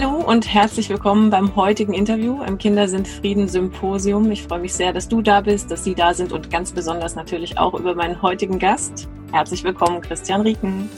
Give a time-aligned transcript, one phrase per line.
[0.00, 4.30] Hallo und herzlich willkommen beim heutigen Interview im Kinder sind Frieden Symposium.
[4.30, 7.16] Ich freue mich sehr, dass du da bist, dass Sie da sind und ganz besonders
[7.16, 9.08] natürlich auch über meinen heutigen Gast.
[9.32, 10.88] Herzlich willkommen, Christian Rieken.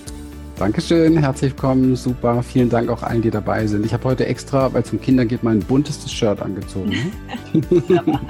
[0.58, 2.42] Dankeschön, herzlich willkommen, super.
[2.42, 3.86] Vielen Dank auch allen, die dabei sind.
[3.86, 6.92] Ich habe heute extra, weil es um Kinder geht, mein buntestes Shirt angezogen.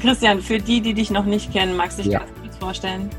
[0.00, 2.20] Christian, für die, die dich noch nicht kennen, magst du dich ja.
[2.20, 3.10] ganz kurz vorstellen?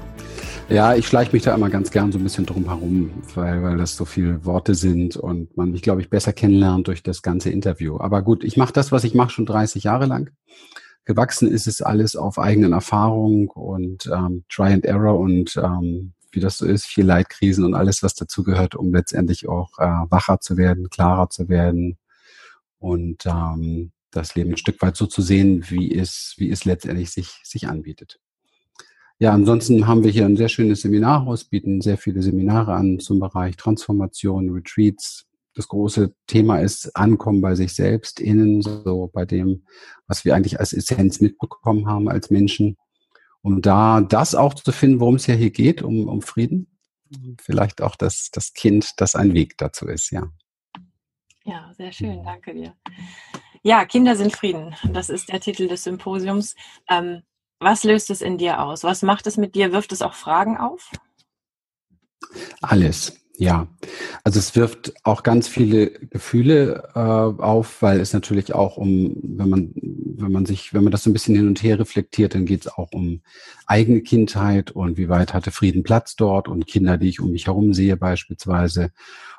[0.68, 3.78] Ja, ich schleiche mich da immer ganz gern so ein bisschen drum herum, weil, weil
[3.78, 7.52] das so viele Worte sind und man mich, glaube ich, besser kennenlernt durch das ganze
[7.52, 8.00] Interview.
[8.00, 10.32] Aber gut, ich mache das, was ich mache, schon 30 Jahre lang.
[11.06, 16.40] Gewachsen ist es alles auf eigenen Erfahrungen und ähm, Try and Error und ähm, wie
[16.40, 20.58] das so ist, viel Leitkrisen und alles, was dazugehört, um letztendlich auch äh, wacher zu
[20.58, 22.00] werden, klarer zu werden
[22.80, 27.12] und ähm, das Leben ein Stück weit so zu sehen, wie es, wie es letztendlich
[27.12, 28.20] sich, sich anbietet.
[29.18, 33.20] Ja, ansonsten haben wir hier ein sehr schönes Seminarhaus, bieten sehr viele Seminare an zum
[33.20, 35.26] Bereich Transformation, Retreats.
[35.54, 39.64] Das große Thema ist Ankommen bei sich selbst, innen, so bei dem,
[40.06, 42.76] was wir eigentlich als Essenz mitbekommen haben als Menschen.
[43.42, 46.68] Um da das auch zu finden, worum es ja hier geht, um, um Frieden.
[47.40, 50.30] Vielleicht auch das, das Kind, das ein Weg dazu ist, ja.
[51.46, 52.74] Ja, sehr schön, danke dir.
[53.62, 54.76] Ja, Kinder sind Frieden.
[54.92, 56.56] Das ist der Titel des Symposiums.
[56.90, 57.22] Ähm,
[57.60, 58.84] was löst es in dir aus?
[58.84, 59.72] Was macht es mit dir?
[59.72, 60.92] Wirft es auch Fragen auf?
[62.62, 63.68] Alles, ja.
[64.24, 69.50] Also es wirft auch ganz viele Gefühle äh, auf, weil es natürlich auch um, wenn
[69.50, 72.46] man, wenn man sich, wenn man das so ein bisschen hin und her reflektiert, dann
[72.46, 73.22] geht es auch um
[73.68, 77.48] eigene Kindheit und wie weit hatte Frieden Platz dort und Kinder, die ich um mich
[77.48, 78.92] herum sehe beispielsweise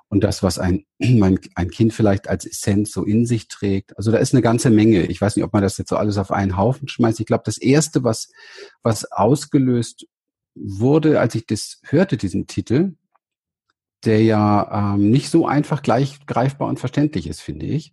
[0.08, 3.96] und das, was ein, ein Kind vielleicht als Essenz so in sich trägt.
[3.96, 5.06] Also da ist eine ganze Menge.
[5.06, 7.20] Ich weiß nicht, ob man das jetzt so alles auf einen Haufen schmeißt.
[7.20, 8.30] Ich glaube, das Erste, was,
[8.82, 10.06] was ausgelöst
[10.54, 12.94] wurde, als ich das hörte, diesen Titel,
[14.04, 17.92] der ja ähm, nicht so einfach gleich greifbar und verständlich ist, finde ich.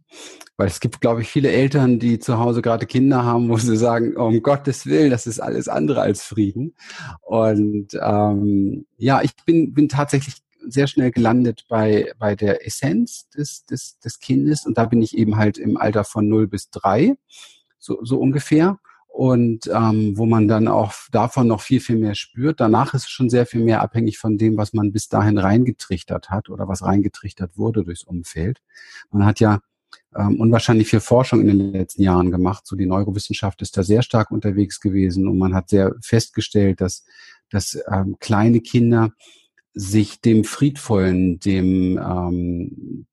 [0.56, 3.76] Weil es gibt, glaube ich, viele Eltern, die zu Hause gerade Kinder haben, wo sie
[3.76, 6.76] sagen, um Gottes Willen, das ist alles andere als Frieden.
[7.22, 10.36] Und ähm, ja, ich bin, bin tatsächlich
[10.68, 14.66] sehr schnell gelandet bei, bei der Essenz des, des, des Kindes.
[14.66, 17.16] Und da bin ich eben halt im Alter von 0 bis 3,
[17.80, 18.80] so, so ungefähr.
[19.08, 22.60] Und ähm, wo man dann auch davon noch viel, viel mehr spürt.
[22.60, 26.32] Danach ist es schon sehr viel mehr abhängig von dem, was man bis dahin reingetrichtert
[26.32, 28.60] hat oder was reingetrichtert wurde durchs Umfeld.
[29.12, 29.60] Man hat ja
[30.16, 32.66] ähm, unwahrscheinlich viel Forschung in den letzten Jahren gemacht.
[32.66, 37.04] So die Neurowissenschaft ist da sehr stark unterwegs gewesen und man hat sehr festgestellt, dass,
[37.50, 39.12] dass ähm, kleine Kinder
[39.74, 43.06] sich dem Friedvollen, dem, ähm,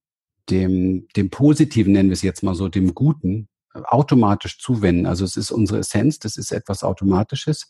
[0.51, 5.07] dem, dem Positiven, nennen wir es jetzt mal so, dem Guten, automatisch zuwenden.
[5.07, 7.69] Also es ist unsere Essenz, das ist etwas Automatisches.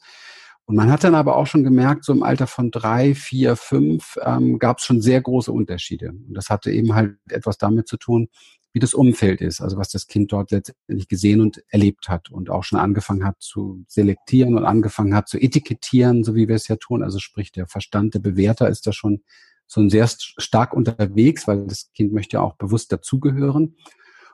[0.64, 4.16] Und man hat dann aber auch schon gemerkt, so im Alter von drei, vier, fünf
[4.22, 6.10] ähm, gab es schon sehr große Unterschiede.
[6.10, 8.28] Und das hatte eben halt etwas damit zu tun,
[8.72, 12.50] wie das Umfeld ist, also was das Kind dort letztendlich gesehen und erlebt hat und
[12.50, 16.68] auch schon angefangen hat zu selektieren und angefangen hat zu etikettieren, so wie wir es
[16.68, 17.02] ja tun.
[17.02, 19.22] Also sprich, der Verstand, der Bewerter ist da schon
[19.66, 23.76] so sehr stark unterwegs, weil das Kind möchte ja auch bewusst dazugehören.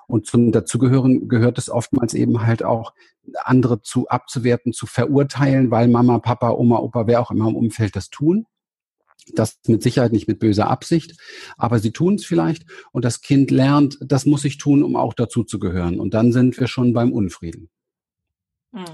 [0.06, 2.94] Und zum Dazugehören gehört es oftmals eben halt auch,
[3.42, 7.96] andere zu abzuwerten, zu verurteilen, weil Mama, Papa, Oma, Opa, wer auch immer im Umfeld
[7.96, 8.46] das tun.
[9.34, 11.18] Das mit Sicherheit nicht mit böser Absicht,
[11.56, 15.14] aber sie tun es vielleicht und das Kind lernt, das muss ich tun, um auch
[15.14, 15.98] dazu zu gehören.
[15.98, 17.68] Und dann sind wir schon beim Unfrieden.
[18.72, 18.84] Mhm.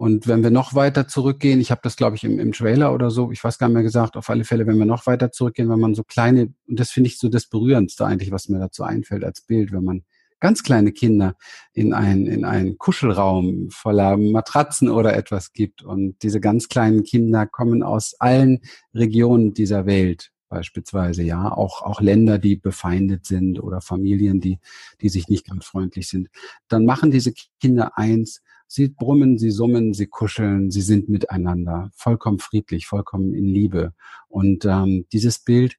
[0.00, 3.10] Und wenn wir noch weiter zurückgehen, ich habe das, glaube ich, im, im Trailer oder
[3.10, 5.68] so, ich weiß gar nicht mehr gesagt, auf alle Fälle, wenn wir noch weiter zurückgehen,
[5.68, 8.82] wenn man so kleine, und das finde ich so das Berührendste eigentlich, was mir dazu
[8.82, 10.04] einfällt als Bild, wenn man
[10.40, 11.36] ganz kleine Kinder
[11.72, 15.82] in ein in einen Kuschelraum voller Matratzen oder etwas gibt.
[15.82, 18.60] Und diese ganz kleinen Kinder kommen aus allen
[18.94, 24.58] Regionen dieser Welt beispielsweise, ja, auch, auch Länder, die befeindet sind oder Familien, die,
[25.00, 26.28] die sich nicht ganz freundlich sind.
[26.68, 32.40] Dann machen diese Kinder eins, sie brummen, sie summen, sie kuscheln, sie sind miteinander, vollkommen
[32.40, 33.94] friedlich, vollkommen in Liebe.
[34.28, 35.76] Und ähm, dieses Bild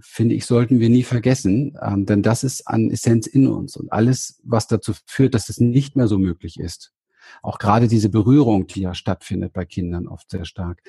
[0.00, 3.92] finde ich, sollten wir nie vergessen, ähm, denn das ist an Essenz in uns und
[3.92, 6.92] alles, was dazu führt, dass es nicht mehr so möglich ist.
[7.42, 10.82] Auch gerade diese Berührung, die ja stattfindet bei Kindern oft sehr stark.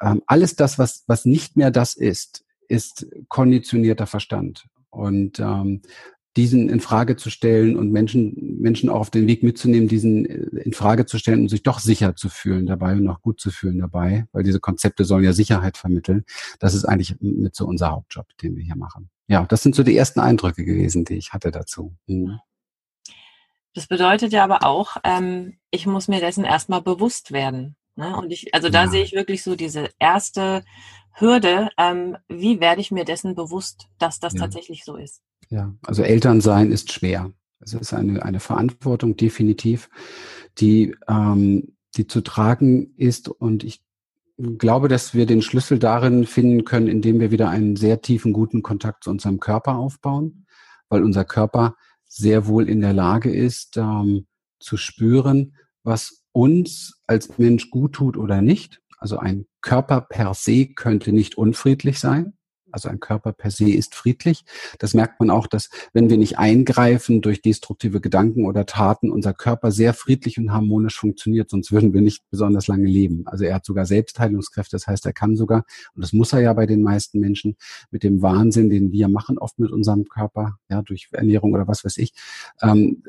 [0.00, 4.66] Ähm, alles das, was, was nicht mehr das ist, ist konditionierter Verstand.
[4.90, 5.82] Und ähm,
[6.36, 10.62] diesen in Frage zu stellen und Menschen, Menschen auch auf den Weg mitzunehmen, diesen äh,
[10.62, 13.50] in Frage zu stellen und sich doch sicher zu fühlen dabei und auch gut zu
[13.50, 16.24] fühlen dabei, weil diese Konzepte sollen ja Sicherheit vermitteln.
[16.60, 19.10] Das ist eigentlich mit so unser Hauptjob, den wir hier machen.
[19.26, 21.94] Ja, das sind so die ersten Eindrücke gewesen, die ich hatte dazu.
[22.06, 22.38] Mhm.
[23.74, 27.76] Das bedeutet ja aber auch, ähm, ich muss mir dessen erstmal bewusst werden.
[27.94, 28.16] Ne?
[28.16, 28.90] Und ich, also da ja.
[28.90, 30.64] sehe ich wirklich so diese erste
[31.12, 34.40] Hürde, ähm, wie werde ich mir dessen bewusst, dass das ja.
[34.40, 35.22] tatsächlich so ist?
[35.50, 37.32] Ja, also Elternsein ist schwer.
[37.58, 39.90] Es ist eine, eine Verantwortung definitiv,
[40.58, 43.28] die, ähm, die zu tragen ist.
[43.28, 43.82] Und ich
[44.58, 48.62] glaube, dass wir den Schlüssel darin finden können, indem wir wieder einen sehr tiefen, guten
[48.62, 50.46] Kontakt zu unserem Körper aufbauen,
[50.88, 51.76] weil unser Körper
[52.06, 54.26] sehr wohl in der Lage ist, ähm,
[54.58, 58.80] zu spüren, was uns als Mensch gut tut oder nicht.
[58.98, 62.34] Also ein Körper per se könnte nicht unfriedlich sein.
[62.72, 64.44] Also ein Körper per se ist friedlich.
[64.78, 69.34] Das merkt man auch, dass wenn wir nicht eingreifen durch destruktive Gedanken oder Taten, unser
[69.34, 73.26] Körper sehr friedlich und harmonisch funktioniert, sonst würden wir nicht besonders lange leben.
[73.26, 75.64] Also er hat sogar Selbstheilungskräfte, das heißt, er kann sogar,
[75.94, 77.56] und das muss er ja bei den meisten Menschen,
[77.90, 81.84] mit dem Wahnsinn, den wir machen, oft mit unserem Körper, ja, durch Ernährung oder was
[81.84, 82.12] weiß ich,
[82.62, 83.02] ähm,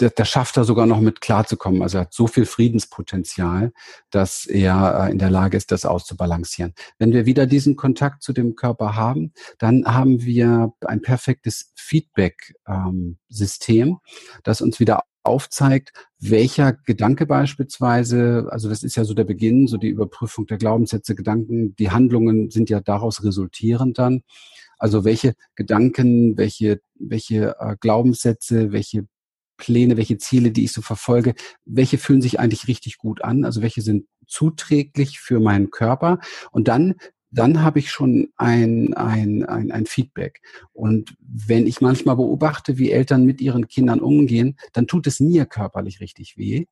[0.00, 1.82] der, der schafft da sogar noch mit klarzukommen.
[1.82, 3.72] Also er hat so viel Friedenspotenzial,
[4.10, 6.74] dass er äh, in der Lage ist, das auszubalancieren.
[6.98, 13.88] Wenn wir wieder diesen Kontakt zu dem Körper haben, dann haben wir ein perfektes Feedback-System,
[13.88, 13.98] ähm,
[14.42, 19.76] das uns wieder aufzeigt, welcher Gedanke beispielsweise, also das ist ja so der Beginn, so
[19.76, 24.22] die Überprüfung der Glaubenssätze, Gedanken, die Handlungen sind ja daraus resultierend dann.
[24.78, 29.06] Also welche Gedanken, welche, welche äh, Glaubenssätze, welche
[29.56, 33.62] Pläne, welche Ziele, die ich so verfolge, welche fühlen sich eigentlich richtig gut an, also
[33.62, 36.18] welche sind zuträglich für meinen Körper
[36.50, 36.94] und dann
[37.32, 40.40] dann habe ich schon ein, ein, ein, ein Feedback.
[40.72, 45.44] Und wenn ich manchmal beobachte, wie Eltern mit ihren Kindern umgehen, dann tut es mir
[45.44, 46.66] körperlich richtig weh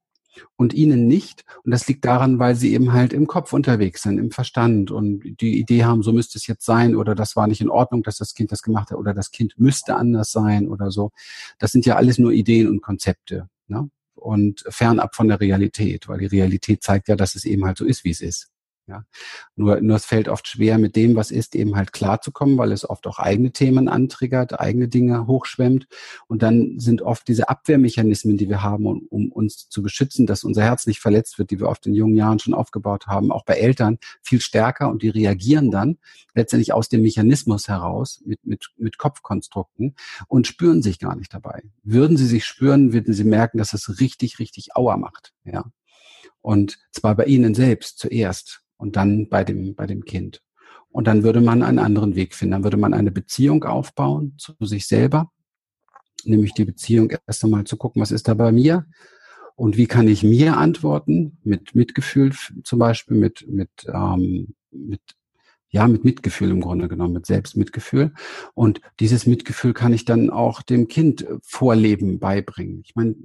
[0.57, 1.45] und ihnen nicht.
[1.65, 5.41] Und das liegt daran, weil sie eben halt im Kopf unterwegs sind, im Verstand und
[5.41, 8.19] die Idee haben, so müsste es jetzt sein oder das war nicht in Ordnung, dass
[8.19, 11.13] das Kind das gemacht hat oder das Kind müsste anders sein oder so.
[11.59, 13.49] Das sind ja alles nur Ideen und Konzepte.
[13.69, 13.91] Ne?
[14.15, 17.85] Und fernab von der Realität, weil die Realität zeigt ja, dass es eben halt so
[17.85, 18.54] ist, wie es ist.
[18.87, 19.07] Ja,
[19.57, 22.89] nur, nur es fällt oft schwer, mit dem, was ist, eben halt klarzukommen, weil es
[22.89, 25.87] oft auch eigene Themen antriggert, eigene Dinge hochschwemmt.
[26.27, 30.45] Und dann sind oft diese Abwehrmechanismen, die wir haben, um, um uns zu beschützen, dass
[30.45, 33.47] unser Herz nicht verletzt wird, die wir oft in jungen Jahren schon aufgebaut haben, auch
[33.47, 35.97] bei Eltern viel stärker und die reagieren dann
[36.35, 39.95] letztendlich aus dem Mechanismus heraus mit, mit, mit Kopfkonstrukten
[40.29, 41.63] und spüren sich gar nicht dabei.
[41.85, 45.33] Würden sie sich spüren, würden sie merken, dass es richtig, richtig Auer macht.
[45.45, 45.65] Ja.
[46.43, 50.43] Und zwar bei ihnen selbst zuerst und dann bei dem, bei dem Kind.
[50.91, 52.53] Und dann würde man einen anderen Weg finden.
[52.53, 55.33] Dann würde man eine Beziehung aufbauen zu sich selber,
[56.25, 58.87] nämlich die Beziehung erst einmal zu gucken, was ist da bei mir
[59.57, 62.33] und wie kann ich mir antworten mit Mitgefühl
[62.63, 65.01] zum Beispiel, mit, mit, ähm, mit
[65.75, 68.13] ja, mit Mitgefühl im Grunde genommen, mit Selbstmitgefühl.
[68.55, 72.83] Und dieses Mitgefühl kann ich dann auch dem Kind äh, vorleben, beibringen.
[72.85, 73.17] Ich meine,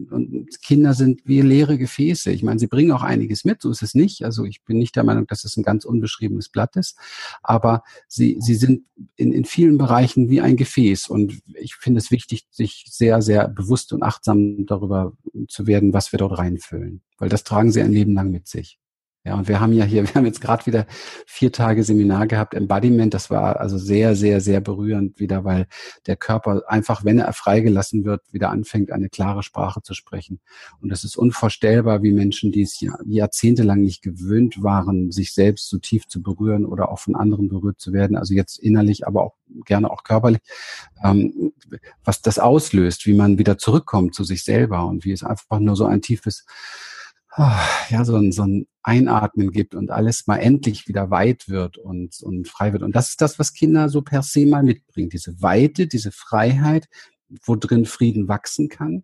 [0.64, 2.32] Kinder sind wie leere Gefäße.
[2.32, 4.26] Ich meine, sie bringen auch einiges mit, so ist es nicht.
[4.26, 6.98] Also ich bin nicht der Meinung, dass es ein ganz unbeschriebenes Blatt ist.
[7.44, 8.82] Aber sie, sie sind
[9.16, 11.08] in, in vielen Bereichen wie ein Gefäß.
[11.08, 15.14] Und ich finde es wichtig, sich sehr, sehr bewusst und achtsam darüber
[15.50, 17.04] zu werden, was wir dort reinfüllen.
[17.20, 18.80] Weil das tragen sie ein Leben lang mit sich.
[19.30, 20.88] Ja, und wir haben ja hier, wir haben jetzt gerade wieder
[21.28, 23.14] vier Tage Seminar gehabt, Embodiment.
[23.14, 25.68] Das war also sehr, sehr, sehr berührend wieder, weil
[26.08, 30.40] der Körper einfach, wenn er freigelassen wird, wieder anfängt, eine klare Sprache zu sprechen.
[30.82, 35.78] Und das ist unvorstellbar, wie Menschen, die es jahrzehntelang nicht gewöhnt waren, sich selbst so
[35.78, 38.18] tief zu berühren oder auch von anderen berührt zu werden.
[38.18, 40.42] Also jetzt innerlich, aber auch gerne auch körperlich,
[41.04, 41.54] ähm,
[42.04, 45.76] was das auslöst, wie man wieder zurückkommt zu sich selber und wie es einfach nur
[45.76, 46.46] so ein tiefes
[47.42, 51.78] Ah, ja, so ein, so ein Einatmen gibt und alles mal endlich wieder weit wird
[51.78, 52.82] und, und frei wird.
[52.82, 55.10] Und das ist das, was Kinder so per se mal mitbringen.
[55.10, 56.90] Diese Weite, diese Freiheit,
[57.44, 59.04] wo drin Frieden wachsen kann.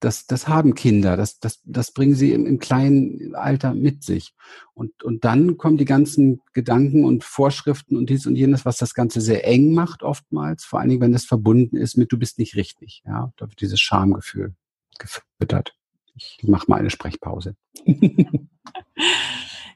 [0.00, 4.34] Das, das haben Kinder, das, das, das bringen sie im, im kleinen Alter mit sich.
[4.72, 8.94] Und, und dann kommen die ganzen Gedanken und Vorschriften und dies und jenes, was das
[8.94, 12.38] Ganze sehr eng macht oftmals, vor allen Dingen, wenn das verbunden ist mit du bist
[12.38, 13.02] nicht richtig.
[13.06, 14.54] Ja, da wird dieses Schamgefühl
[14.98, 15.76] gefüttert.
[16.16, 17.54] Ich mache mal eine Sprechpause.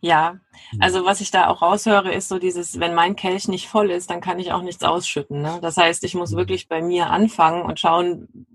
[0.01, 0.39] ja,
[0.81, 4.11] also was ich da auch raushöre, ist so dieses, wenn mein Kelch nicht voll ist,
[4.11, 5.43] dann kann ich auch nichts ausschütten.
[5.43, 5.59] Ne?
[5.63, 6.37] Das heißt, ich muss mhm.
[6.37, 8.47] wirklich bei mir anfangen und schauen,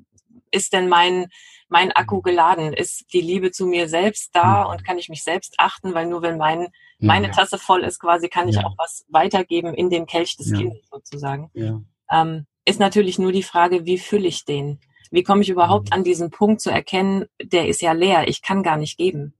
[0.51, 1.27] ist denn mein,
[1.69, 2.73] mein Akku geladen?
[2.73, 4.71] Ist die Liebe zu mir selbst da mhm.
[4.71, 5.93] und kann ich mich selbst achten?
[5.93, 6.67] Weil nur wenn mein,
[6.99, 7.33] meine ja.
[7.33, 8.65] Tasse voll ist, quasi kann ich ja.
[8.65, 10.57] auch was weitergeben in den Kelch des ja.
[10.57, 11.51] Kindes sozusagen.
[12.11, 14.79] Ähm, ist natürlich nur die Frage, wie fülle ich den?
[15.11, 18.61] Wie komme ich überhaupt an diesen Punkt zu erkennen, der ist ja leer, ich kann
[18.61, 19.33] gar nicht geben?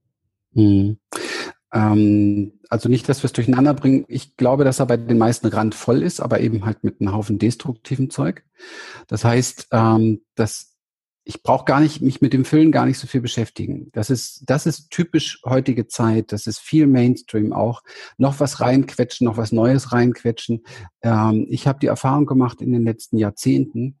[0.52, 0.98] Mhm.
[1.72, 4.04] Ähm, also nicht, dass wir es durcheinander bringen.
[4.08, 7.38] Ich glaube, dass er bei den meisten randvoll ist, aber eben halt mit einem Haufen
[7.38, 8.44] destruktiven Zeug.
[9.06, 10.70] Das heißt, ähm, dass
[11.24, 13.90] ich brauche gar nicht mich mit dem Füllen gar nicht so viel beschäftigen.
[13.92, 16.32] Das ist das ist typisch heutige Zeit.
[16.32, 17.82] Das ist viel Mainstream auch.
[18.18, 20.64] Noch was reinquetschen, noch was Neues reinquetschen.
[21.02, 23.98] Ähm, ich habe die Erfahrung gemacht in den letzten Jahrzehnten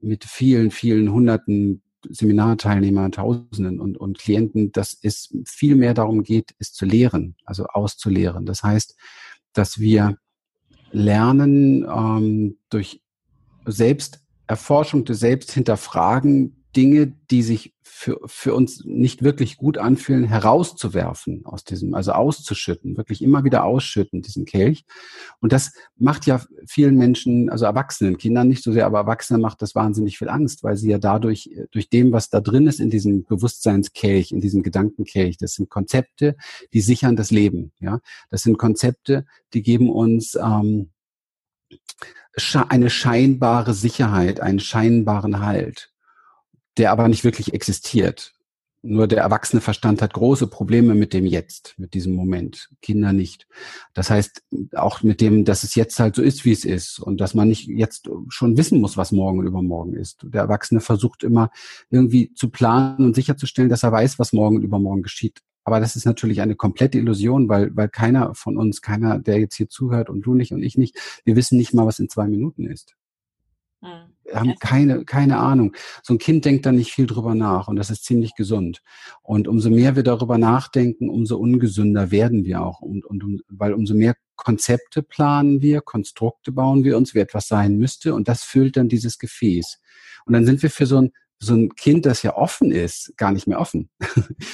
[0.00, 6.54] mit vielen, vielen hunderten Seminarteilnehmer, Tausenden und, und Klienten, dass es viel mehr darum geht,
[6.58, 8.46] es zu lehren, also auszulehren.
[8.46, 8.96] Das heißt,
[9.52, 10.16] dass wir
[10.92, 13.02] lernen ähm, durch
[13.66, 21.64] Selbsterforschung, durch Selbsthinterfragen Dinge, die sich für, für uns nicht wirklich gut anfühlen, herauszuwerfen aus
[21.64, 24.84] diesem, also auszuschütten, wirklich immer wieder ausschütten, diesen Kelch.
[25.40, 29.60] Und das macht ja vielen Menschen, also Erwachsenen, Kindern nicht so sehr, aber Erwachsenen macht
[29.60, 32.90] das wahnsinnig viel Angst, weil sie ja dadurch, durch dem, was da drin ist in
[32.90, 36.36] diesem Bewusstseinskelch, in diesem Gedankenkelch, das sind Konzepte,
[36.72, 38.00] die sichern das Leben, ja.
[38.30, 40.90] Das sind Konzepte, die geben uns, ähm,
[42.68, 45.89] eine scheinbare Sicherheit, einen scheinbaren Halt
[46.78, 48.32] der aber nicht wirklich existiert.
[48.82, 52.70] Nur der erwachsene Verstand hat große Probleme mit dem Jetzt, mit diesem Moment.
[52.80, 53.46] Kinder nicht.
[53.92, 54.42] Das heißt,
[54.74, 57.48] auch mit dem, dass es jetzt halt so ist, wie es ist und dass man
[57.48, 60.20] nicht jetzt schon wissen muss, was morgen und übermorgen ist.
[60.22, 61.50] Der Erwachsene versucht immer
[61.90, 65.42] irgendwie zu planen und sicherzustellen, dass er weiß, was morgen und übermorgen geschieht.
[65.64, 69.56] Aber das ist natürlich eine komplette Illusion, weil, weil keiner von uns, keiner, der jetzt
[69.56, 72.26] hier zuhört und du nicht und ich nicht, wir wissen nicht mal, was in zwei
[72.28, 72.96] Minuten ist.
[73.80, 74.14] Mhm.
[74.24, 75.74] Wir haben keine, keine Ahnung.
[76.02, 78.82] So ein Kind denkt da nicht viel drüber nach und das ist ziemlich gesund.
[79.22, 82.80] Und umso mehr wir darüber nachdenken, umso ungesünder werden wir auch.
[82.80, 87.76] Und, und weil umso mehr Konzepte planen wir, Konstrukte bauen wir uns, wie etwas sein
[87.76, 89.80] müsste und das füllt dann dieses Gefäß.
[90.26, 93.32] Und dann sind wir für so ein so ein Kind, das ja offen ist, gar
[93.32, 93.88] nicht mehr offen.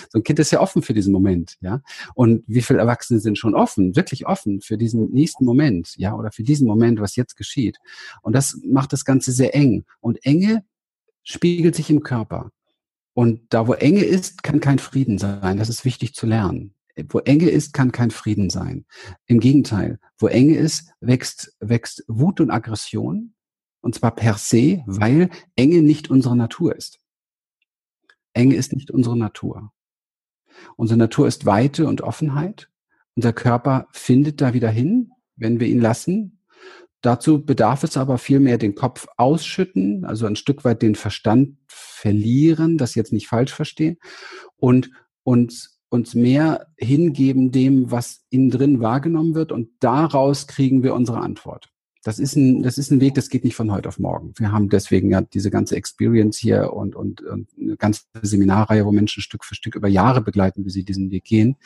[0.08, 1.82] so ein Kind ist ja offen für diesen Moment, ja.
[2.14, 6.30] Und wie viele Erwachsene sind schon offen, wirklich offen für diesen nächsten Moment, ja, oder
[6.30, 7.78] für diesen Moment, was jetzt geschieht.
[8.22, 9.84] Und das macht das Ganze sehr eng.
[10.00, 10.64] Und Enge
[11.24, 12.50] spiegelt sich im Körper.
[13.14, 15.56] Und da, wo Enge ist, kann kein Frieden sein.
[15.56, 16.74] Das ist wichtig zu lernen.
[17.08, 18.84] Wo Enge ist, kann kein Frieden sein.
[19.26, 23.34] Im Gegenteil, wo Enge ist, wächst, wächst Wut und Aggression
[23.86, 26.98] und zwar per se, weil Enge nicht unsere Natur ist.
[28.32, 29.70] Enge ist nicht unsere Natur.
[30.74, 32.68] Unsere Natur ist Weite und Offenheit.
[33.14, 36.40] Unser Körper findet da wieder hin, wenn wir ihn lassen.
[37.00, 42.78] Dazu bedarf es aber vielmehr den Kopf ausschütten, also ein Stück weit den Verstand verlieren,
[42.78, 43.98] das jetzt nicht falsch verstehen,
[44.56, 44.90] und
[45.22, 51.20] uns, uns mehr hingeben dem, was innen drin wahrgenommen wird, und daraus kriegen wir unsere
[51.20, 51.70] Antwort.
[52.06, 54.32] Das ist ein, das ist ein Weg, das geht nicht von heute auf morgen.
[54.36, 58.92] Wir haben deswegen ja diese ganze Experience hier und, und, und eine ganze Seminarreihe, wo
[58.92, 61.56] Menschen Stück für Stück über Jahre begleiten, wie sie diesen Weg gehen.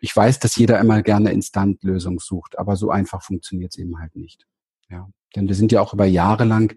[0.00, 4.16] Ich weiß, dass jeder immer gerne Instant-Lösung sucht, aber so einfach funktioniert es eben halt
[4.16, 4.48] nicht.
[4.88, 6.76] Ja, denn wir sind ja auch über Jahre lang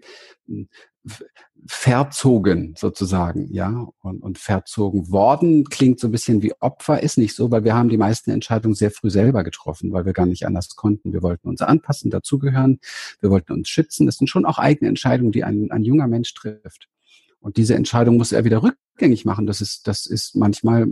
[1.66, 7.34] verzogen sozusagen, ja, und, und verzogen worden klingt so ein bisschen wie Opfer, ist nicht
[7.34, 10.46] so, weil wir haben die meisten Entscheidungen sehr früh selber getroffen, weil wir gar nicht
[10.46, 11.12] anders konnten.
[11.12, 12.80] Wir wollten uns anpassen, dazugehören,
[13.20, 14.06] wir wollten uns schützen.
[14.06, 16.88] Das sind schon auch eigene Entscheidungen, die ein, ein junger Mensch trifft.
[17.40, 19.46] Und diese Entscheidung muss er wieder rückgängig machen.
[19.46, 20.86] Das ist, das ist manchmal,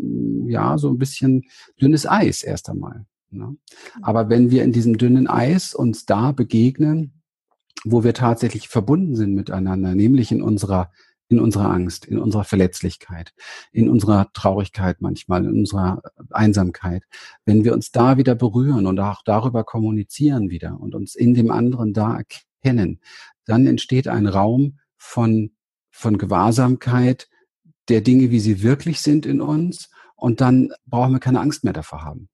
[0.47, 1.45] ja, so ein bisschen
[1.81, 3.07] dünnes Eis erst einmal.
[3.31, 3.57] Ne?
[4.03, 7.22] Aber wenn wir in diesem dünnen Eis uns da begegnen,
[7.85, 10.91] wo wir tatsächlich verbunden sind miteinander, nämlich in unserer
[11.33, 13.33] in unserer Angst, in unserer Verletzlichkeit,
[13.73, 17.05] in unserer Traurigkeit manchmal, in unserer Einsamkeit.
[17.47, 21.51] Wenn wir uns da wieder berühren und auch darüber kommunizieren wieder und uns in dem
[21.51, 23.01] anderen da erkennen,
[23.47, 25.53] dann entsteht ein Raum von,
[25.91, 27.29] von Gewahrsamkeit
[27.89, 29.91] der Dinge, wie sie wirklich sind in uns.
[30.15, 32.29] Und dann brauchen wir keine Angst mehr davor haben.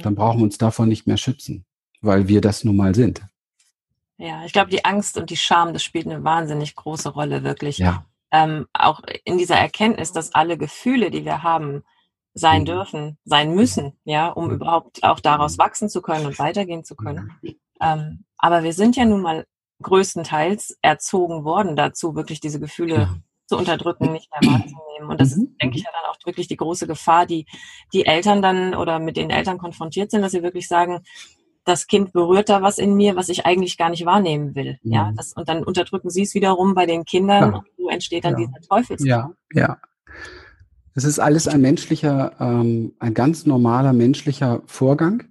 [0.00, 1.66] Dann brauchen wir uns davon nicht mehr schützen,
[2.00, 3.22] weil wir das nun mal sind.
[4.22, 7.78] Ja, ich glaube, die Angst und die Scham, das spielt eine wahnsinnig große Rolle, wirklich.
[7.78, 8.06] Ja.
[8.30, 11.82] Ähm, auch in dieser Erkenntnis, dass alle Gefühle, die wir haben,
[12.32, 12.66] sein mhm.
[12.66, 14.54] dürfen, sein müssen, ja, um mhm.
[14.54, 17.32] überhaupt auch daraus wachsen zu können und weitergehen zu können.
[17.42, 17.56] Mhm.
[17.80, 19.44] Ähm, aber wir sind ja nun mal
[19.82, 23.14] größtenteils erzogen worden dazu, wirklich diese Gefühle ja.
[23.46, 25.10] zu unterdrücken, nicht mehr wahrzunehmen.
[25.10, 27.46] Und das ist, denke ich, ja dann auch wirklich die große Gefahr, die
[27.92, 31.02] die Eltern dann oder mit den Eltern konfrontiert sind, dass sie wirklich sagen,
[31.64, 34.78] das Kind berührt da was in mir, was ich eigentlich gar nicht wahrnehmen will.
[34.82, 34.92] Mhm.
[34.92, 37.58] Ja, das, und dann unterdrücken sie es wiederum bei den Kindern ja.
[37.58, 38.46] und so entsteht dann ja.
[38.46, 39.06] dieser Teufelskreis.
[39.06, 39.78] Ja, ja.
[40.94, 45.24] Es ist alles ein menschlicher, ähm, ein ganz normaler menschlicher Vorgang.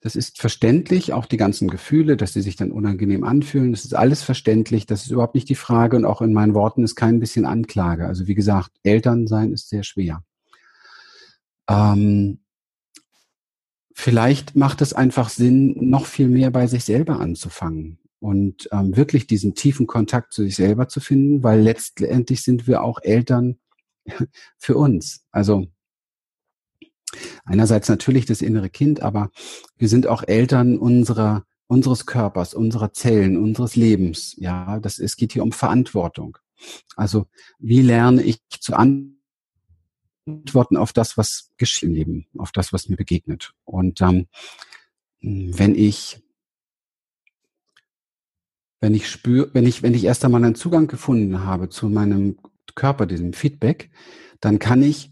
[0.00, 3.72] Das ist verständlich, auch die ganzen Gefühle, dass sie sich dann unangenehm anfühlen.
[3.72, 4.86] Das ist alles verständlich.
[4.86, 5.96] Das ist überhaupt nicht die Frage.
[5.96, 8.06] Und auch in meinen Worten ist kein bisschen Anklage.
[8.06, 10.22] Also wie gesagt, Eltern sein ist sehr schwer.
[11.68, 12.40] Ähm,
[13.98, 17.98] vielleicht macht es einfach Sinn, noch viel mehr bei sich selber anzufangen.
[18.20, 22.82] und ähm, wirklich diesen tiefen Kontakt zu sich selber zu finden, weil letztendlich sind wir
[22.82, 23.58] auch Eltern
[24.58, 25.24] für uns.
[25.32, 25.66] Also
[27.44, 29.30] einerseits natürlich das innere Kind, aber
[29.76, 34.34] wir sind auch Eltern unserer unseres Körpers, unserer Zellen, unseres Lebens.
[34.38, 36.38] Ja, das es geht hier um Verantwortung.
[36.96, 37.26] Also
[37.58, 39.17] wie lerne ich zu antworten
[40.54, 43.54] auf das, was geschehen im Leben, auf das, was mir begegnet.
[43.64, 44.26] Und ähm,
[45.20, 46.22] wenn ich
[48.80, 52.38] wenn ich spüre, wenn ich, wenn ich erst einmal einen Zugang gefunden habe zu meinem
[52.74, 53.90] Körper, diesem Feedback,
[54.40, 55.10] dann kann ich,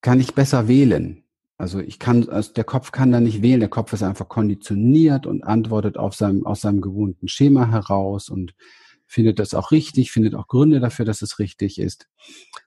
[0.00, 1.22] kann ich besser wählen.
[1.56, 3.60] Also ich kann, also der Kopf kann da nicht wählen.
[3.60, 8.54] Der Kopf ist einfach konditioniert und antwortet auf seinem, aus seinem gewohnten Schema heraus und
[9.08, 12.06] findet das auch richtig, findet auch Gründe dafür, dass es richtig ist.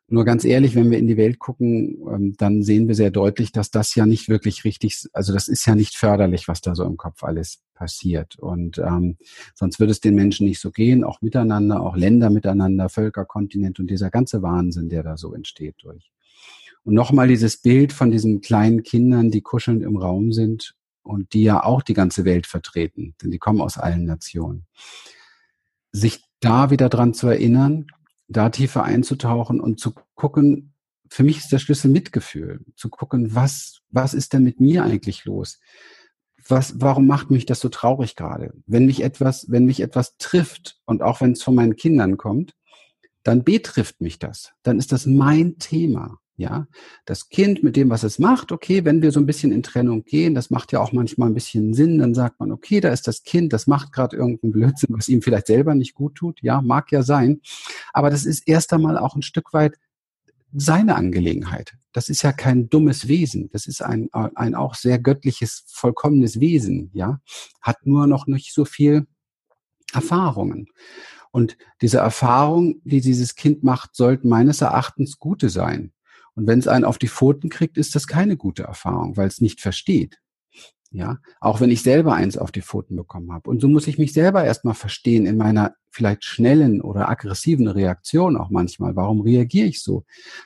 [0.08, 3.52] Nur ganz ehrlich, wenn wir in die Welt gucken, ähm, dann sehen wir sehr deutlich,
[3.52, 6.84] dass das ja nicht wirklich richtig, also das ist ja nicht förderlich, was da so
[6.84, 8.38] im Kopf alles passiert.
[8.40, 9.18] Und ähm,
[9.54, 13.80] sonst würde es den Menschen nicht so gehen, auch miteinander, auch Länder miteinander, Völker, Kontinent
[13.80, 16.12] und dieser ganze Wahnsinn, der da so entsteht durch.
[16.84, 21.44] Und nochmal dieses Bild von diesen kleinen Kindern, die kuschelnd im Raum sind und die
[21.44, 24.66] ja auch die ganze Welt vertreten, denn die kommen aus allen Nationen.
[25.92, 27.88] Sich da wieder dran zu erinnern,
[28.28, 30.74] da tiefer einzutauchen und zu gucken,
[31.10, 35.26] für mich ist der Schlüssel Mitgefühl, zu gucken, was, was ist denn mit mir eigentlich
[35.26, 35.60] los?
[36.48, 38.54] Was, warum macht mich das so traurig gerade?
[38.66, 42.56] Wenn mich etwas, wenn mich etwas trifft und auch wenn es von meinen Kindern kommt,
[43.24, 44.54] dann betrifft mich das.
[44.64, 46.21] Dann ist das mein Thema.
[46.38, 46.68] Ja,
[47.06, 50.06] das Kind mit dem, was es macht, okay, wenn wir so ein bisschen in Trennung
[50.06, 53.08] gehen, das macht ja auch manchmal ein bisschen Sinn, dann sagt man, okay, da ist
[53.08, 56.42] das Kind, das macht gerade irgendeinen Blödsinn, was ihm vielleicht selber nicht gut tut.
[56.42, 57.42] Ja, mag ja sein.
[57.94, 59.78] Aber das ist erst einmal auch ein Stück weit
[60.54, 61.74] seine Angelegenheit.
[61.94, 63.50] Das ist ja kein dummes Wesen.
[63.52, 67.20] Das ist ein, ein auch sehr göttliches, vollkommenes Wesen, ja.
[67.62, 69.08] Hat nur noch nicht so viel
[69.94, 70.68] Erfahrungen.
[71.32, 75.94] Und diese Erfahrung, die dieses Kind macht, sollten meines Erachtens gute sein.
[76.36, 79.42] Und wenn es einen auf die Pfoten kriegt, ist das keine gute Erfahrung, weil es
[79.42, 80.20] nicht versteht.
[80.94, 83.50] Ja, auch wenn ich selber eins auf die Pfoten bekommen habe.
[83.50, 88.36] Und so muss ich mich selber erstmal verstehen in meiner vielleicht schnellen oder aggressiven Reaktion
[88.36, 88.98] auch manchmal.
[88.98, 90.04] Warum reagiere ich so?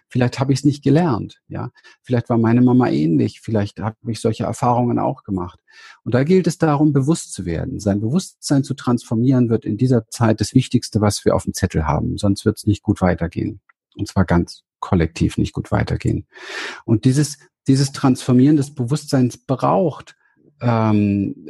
[0.07, 1.41] Vielleicht habe ich es nicht gelernt.
[1.47, 1.71] Ja,
[2.03, 3.41] vielleicht war meine Mama ähnlich.
[3.41, 5.59] Vielleicht habe ich solche Erfahrungen auch gemacht.
[6.03, 7.79] Und da gilt es darum, bewusst zu werden.
[7.79, 11.87] Sein Bewusstsein zu transformieren wird in dieser Zeit das Wichtigste, was wir auf dem Zettel
[11.87, 12.17] haben.
[12.17, 13.61] Sonst wird es nicht gut weitergehen.
[13.95, 16.27] Und zwar ganz kollektiv nicht gut weitergehen.
[16.85, 20.15] Und dieses, dieses Transformieren des Bewusstseins braucht
[20.61, 21.47] ähm,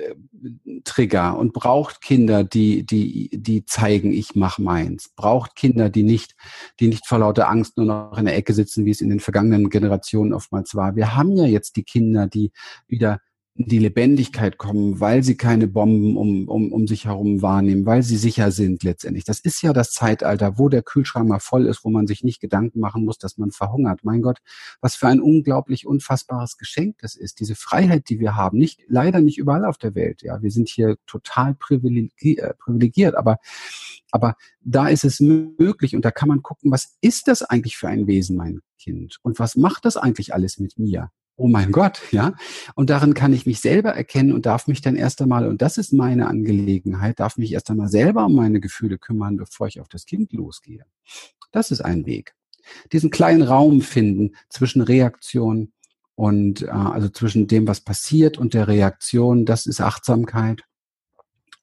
[0.85, 5.09] Trigger und braucht Kinder, die, die, die zeigen, ich mach meins.
[5.15, 6.35] Braucht Kinder, die nicht,
[6.79, 9.19] die nicht vor lauter Angst nur noch in der Ecke sitzen, wie es in den
[9.19, 10.95] vergangenen Generationen oftmals war.
[10.95, 12.51] Wir haben ja jetzt die Kinder, die
[12.87, 13.19] wieder
[13.57, 18.17] die Lebendigkeit kommen, weil sie keine Bomben um, um, um sich herum wahrnehmen, weil sie
[18.17, 19.23] sicher sind letztendlich.
[19.23, 22.41] Das ist ja das Zeitalter, wo der Kühlschrank mal voll ist, wo man sich nicht
[22.41, 24.01] Gedanken machen muss, dass man verhungert.
[24.03, 24.39] Mein Gott,
[24.81, 27.39] was für ein unglaublich unfassbares Geschenk das ist.
[27.39, 30.21] Diese Freiheit, die wir haben, nicht leider nicht überall auf der Welt.
[30.21, 33.37] Ja, wir sind hier total privilegiert, äh, privilegiert aber
[34.11, 37.89] aber da ist es möglich und da kann man gucken, was ist das eigentlich für
[37.89, 39.17] ein Wesen, mein Kind?
[39.23, 41.11] Und was macht das eigentlich alles mit mir?
[41.37, 42.33] Oh mein Gott, ja.
[42.75, 45.77] Und darin kann ich mich selber erkennen und darf mich dann erst einmal, und das
[45.77, 49.87] ist meine Angelegenheit, darf mich erst einmal selber um meine Gefühle kümmern, bevor ich auf
[49.89, 50.85] das Kind losgehe.
[51.51, 52.35] Das ist ein Weg.
[52.91, 55.71] Diesen kleinen Raum finden zwischen Reaktion
[56.15, 60.63] und äh, also zwischen dem, was passiert und der Reaktion, das ist Achtsamkeit.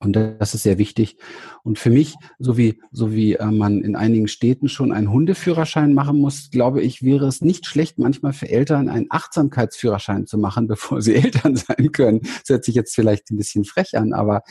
[0.03, 1.17] Und das ist sehr wichtig.
[1.63, 5.95] Und für mich, so wie, so wie äh, man in einigen Städten schon einen Hundeführerschein
[5.95, 10.67] machen muss, glaube ich, wäre es nicht schlecht, manchmal für Eltern einen Achtsamkeitsführerschein zu machen,
[10.69, 12.21] bevor sie Eltern sein können.
[12.23, 14.43] Das hört sich jetzt vielleicht ein bisschen frech an, aber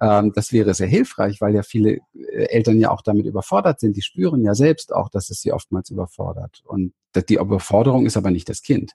[0.00, 3.96] ähm, das wäre sehr hilfreich, weil ja viele äh, Eltern ja auch damit überfordert sind.
[3.96, 6.62] Die spüren ja selbst auch, dass es sie oftmals überfordert.
[6.64, 6.92] Und
[7.28, 8.92] die Überforderung ist aber nicht das Kind.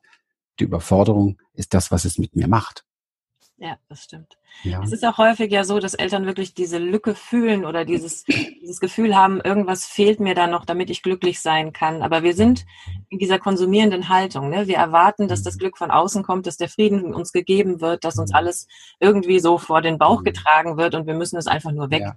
[0.62, 2.86] Die Überforderung ist das, was es mit mir macht.
[3.58, 4.38] Ja, das stimmt.
[4.64, 4.84] Ja.
[4.84, 8.82] Es ist auch häufig ja so, dass Eltern wirklich diese Lücke fühlen oder dieses, dieses
[8.82, 12.02] Gefühl haben, irgendwas fehlt mir da noch, damit ich glücklich sein kann.
[12.02, 12.66] Aber wir sind
[13.08, 14.50] in dieser konsumierenden Haltung.
[14.50, 14.68] Ne?
[14.68, 18.18] Wir erwarten, dass das Glück von außen kommt, dass der Frieden uns gegeben wird, dass
[18.18, 18.68] uns alles
[19.00, 22.02] irgendwie so vor den Bauch getragen wird und wir müssen es einfach nur weg.
[22.02, 22.16] Ja.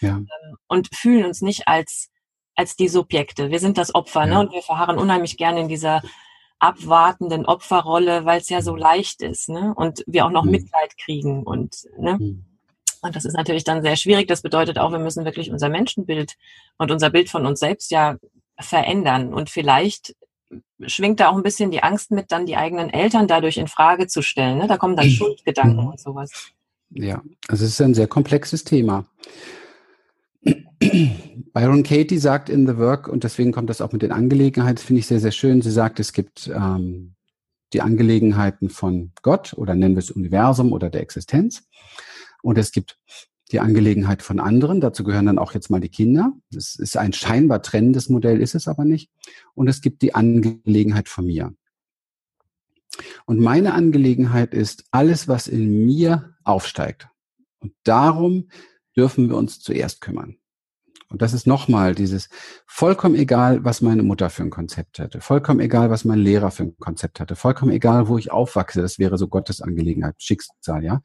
[0.00, 0.16] Ja.
[0.18, 2.10] Ähm, und fühlen uns nicht als
[2.54, 3.50] als die Subjekte.
[3.50, 4.40] Wir sind das Opfer, ne?
[4.40, 6.00] Und wir verharren unheimlich gerne in dieser
[6.58, 9.74] abwartenden Opferrolle, weil es ja so leicht ist, ne?
[9.74, 10.52] Und wir auch noch mhm.
[10.52, 12.18] Mitleid kriegen und ne?
[12.18, 12.44] Mhm.
[13.02, 14.26] Und das ist natürlich dann sehr schwierig.
[14.26, 16.34] Das bedeutet auch, wir müssen wirklich unser Menschenbild
[16.78, 18.16] und unser Bild von uns selbst ja
[18.58, 19.32] verändern.
[19.32, 20.16] Und vielleicht
[20.86, 24.06] schwingt da auch ein bisschen die Angst mit, dann die eigenen Eltern dadurch in Frage
[24.06, 24.58] zu stellen.
[24.58, 24.66] Ne?
[24.66, 25.08] Da kommen dann.
[25.10, 25.90] Schuldgedanken mhm.
[25.90, 26.52] und sowas.
[26.90, 29.04] Ja, also es ist ein sehr komplexes Thema.
[31.52, 35.00] Byron Katie sagt in The Work, und deswegen kommt das auch mit den Angelegenheiten, finde
[35.00, 35.62] ich sehr, sehr schön.
[35.62, 37.14] Sie sagt, es gibt ähm,
[37.72, 41.66] die Angelegenheiten von Gott oder nennen wir es Universum oder der Existenz.
[42.42, 42.98] Und es gibt
[43.52, 44.80] die Angelegenheit von anderen.
[44.80, 46.32] Dazu gehören dann auch jetzt mal die Kinder.
[46.50, 49.10] Das ist ein scheinbar trennendes Modell, ist es aber nicht.
[49.54, 51.54] Und es gibt die Angelegenheit von mir.
[53.24, 57.08] Und meine Angelegenheit ist alles, was in mir aufsteigt.
[57.58, 58.48] Und darum
[58.96, 60.36] dürfen wir uns zuerst kümmern.
[61.08, 62.28] Und das ist nochmal dieses
[62.66, 66.64] vollkommen egal, was meine Mutter für ein Konzept hatte, vollkommen egal, was mein Lehrer für
[66.64, 71.02] ein Konzept hatte, vollkommen egal, wo ich aufwachse, das wäre so Gottes Angelegenheit, Schicksal, ja.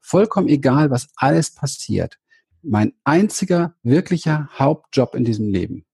[0.00, 2.18] Vollkommen egal, was alles passiert.
[2.62, 5.84] Mein einziger wirklicher Hauptjob in diesem Leben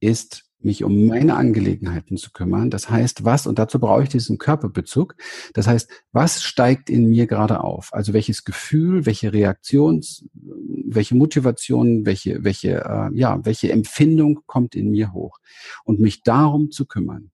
[0.00, 2.70] ist mich um meine Angelegenheiten zu kümmern.
[2.70, 5.16] Das heißt, was, und dazu brauche ich diesen Körperbezug,
[5.54, 7.92] das heißt, was steigt in mir gerade auf?
[7.92, 14.90] Also welches Gefühl, welche Reaktions, welche Motivation, welche, welche, äh, ja, welche Empfindung kommt in
[14.90, 15.38] mir hoch?
[15.84, 17.30] Und mich darum zu kümmern.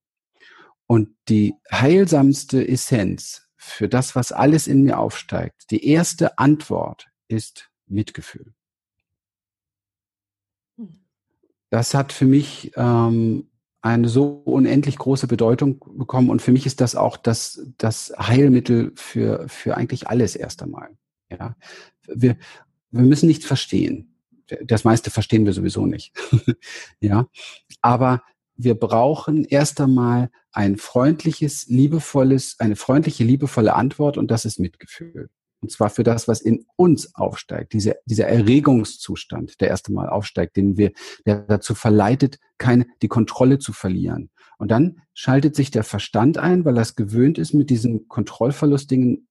[0.86, 7.70] Und die heilsamste Essenz für das, was alles in mir aufsteigt, die erste Antwort ist
[7.88, 8.55] Mitgefühl.
[11.76, 13.50] Das hat für mich ähm,
[13.82, 18.92] eine so unendlich große Bedeutung bekommen und für mich ist das auch das, das Heilmittel
[18.94, 20.96] für, für eigentlich alles erst einmal.
[21.30, 21.54] Ja,
[22.06, 22.38] wir,
[22.90, 24.14] wir müssen nichts verstehen.
[24.64, 26.14] Das meiste verstehen wir sowieso nicht.
[27.00, 27.26] ja,
[27.82, 28.22] aber
[28.54, 35.28] wir brauchen erst einmal ein freundliches, liebevolles, eine freundliche, liebevolle Antwort und das ist Mitgefühl.
[35.66, 37.72] Und zwar für das, was in uns aufsteigt.
[37.72, 40.92] Diese, dieser Erregungszustand, der erste Mal aufsteigt, den wir,
[41.26, 44.30] der dazu verleitet, keine, die Kontrolle zu verlieren.
[44.58, 49.26] Und dann schaltet sich der Verstand ein, weil er es gewöhnt ist, mit diesen Kontrollverlustdingen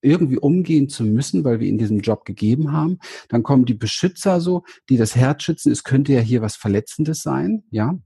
[0.00, 3.00] irgendwie umgehen zu müssen, weil wir in diesem Job gegeben haben.
[3.28, 5.72] Dann kommen die Beschützer so, die das Herz schützen.
[5.72, 7.98] Es könnte ja hier was Verletzendes sein, ja.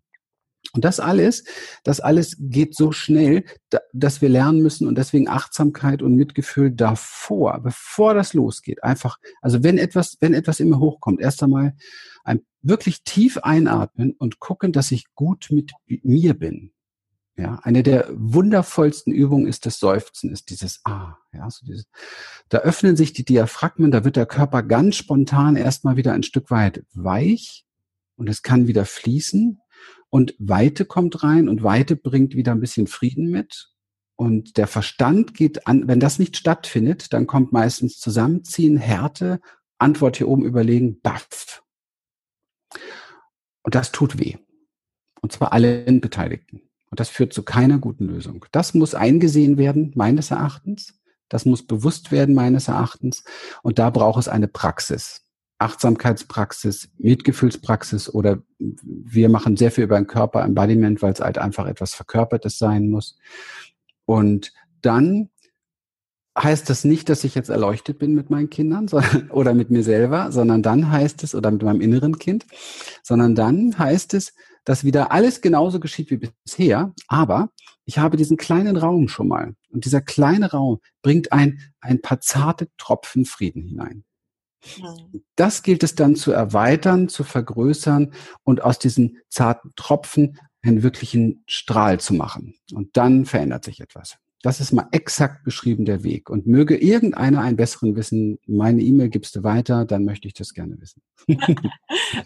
[0.74, 1.44] Und das alles,
[1.82, 3.44] das alles geht so schnell,
[3.92, 8.84] dass wir lernen müssen und deswegen Achtsamkeit und Mitgefühl davor, bevor das losgeht.
[8.84, 11.74] Einfach, also wenn etwas, wenn etwas immer hochkommt, erst einmal
[12.24, 16.72] ein, wirklich tief einatmen und gucken, dass ich gut mit mir bin.
[17.38, 21.86] Ja, eine der wundervollsten Übungen ist das Seufzen, ist dieses Ah, ja, so dieses,
[22.48, 26.50] da öffnen sich die Diaphragmen, da wird der Körper ganz spontan erstmal wieder ein Stück
[26.50, 27.64] weit weich
[28.16, 29.60] und es kann wieder fließen
[30.10, 33.70] und Weite kommt rein und Weite bringt wieder ein bisschen Frieden mit.
[34.16, 39.40] Und der Verstand geht an, wenn das nicht stattfindet, dann kommt meistens Zusammenziehen, Härte,
[39.78, 41.62] Antwort hier oben überlegen, baff.
[43.62, 44.36] Und das tut weh.
[45.20, 46.62] Und zwar allen Beteiligten.
[46.90, 48.46] Und das führt zu keiner guten Lösung.
[48.50, 50.98] Das muss eingesehen werden, meines Erachtens.
[51.28, 53.24] Das muss bewusst werden, meines Erachtens.
[53.62, 55.27] Und da braucht es eine Praxis.
[55.58, 61.66] Achtsamkeitspraxis, Mitgefühlspraxis oder wir machen sehr viel über den Körper, Embodiment, weil es halt einfach
[61.66, 63.18] etwas Verkörpertes sein muss.
[64.04, 65.30] Und dann
[66.36, 68.88] heißt das nicht, dass ich jetzt erleuchtet bin mit meinen Kindern
[69.30, 72.46] oder mit mir selber, sondern dann heißt es, oder mit meinem inneren Kind,
[73.02, 77.50] sondern dann heißt es, dass wieder alles genauso geschieht wie bisher, aber
[77.84, 79.54] ich habe diesen kleinen Raum schon mal.
[79.70, 84.04] Und dieser kleine Raum bringt ein, ein paar zarte Tropfen Frieden hinein.
[85.36, 88.12] Das gilt es dann zu erweitern, zu vergrößern
[88.44, 92.54] und aus diesen zarten Tropfen einen wirklichen Strahl zu machen.
[92.72, 94.18] Und dann verändert sich etwas.
[94.42, 96.30] Das ist mal exakt beschrieben der Weg.
[96.30, 100.54] Und möge irgendeiner einen besseren wissen, meine E-Mail gibst du weiter, dann möchte ich das
[100.54, 101.02] gerne wissen.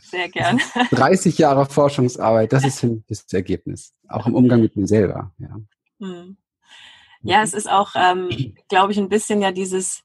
[0.02, 0.60] Sehr gern.
[0.90, 3.94] 30 Jahre Forschungsarbeit, das ist das Ergebnis.
[4.08, 5.32] Auch im Umgang mit mir selber.
[5.38, 5.56] Ja,
[6.00, 6.36] hm.
[7.22, 8.28] ja es ist auch, ähm,
[8.68, 10.02] glaube ich, ein bisschen ja dieses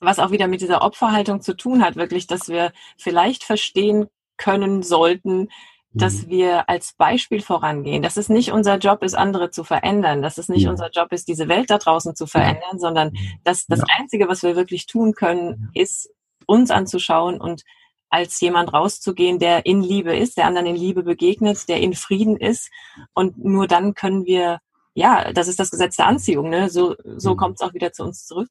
[0.00, 4.06] was auch wieder mit dieser Opferhaltung zu tun hat, wirklich, dass wir vielleicht verstehen
[4.36, 5.48] können sollten,
[5.92, 6.30] dass mhm.
[6.30, 10.48] wir als Beispiel vorangehen, dass es nicht unser Job ist, andere zu verändern, dass es
[10.48, 10.70] nicht ja.
[10.70, 12.78] unser Job ist, diese Welt da draußen zu verändern, ja.
[12.78, 13.12] sondern
[13.44, 13.86] dass das ja.
[13.98, 16.10] Einzige, was wir wirklich tun können, ist,
[16.46, 17.62] uns anzuschauen und
[18.08, 22.36] als jemand rauszugehen, der in Liebe ist, der anderen in Liebe begegnet, der in Frieden
[22.36, 22.70] ist.
[23.14, 24.60] Und nur dann können wir,
[24.94, 26.70] ja, das ist das Gesetz der Anziehung, ne?
[26.70, 27.36] So, so mhm.
[27.36, 28.48] kommt es auch wieder zu uns zurück.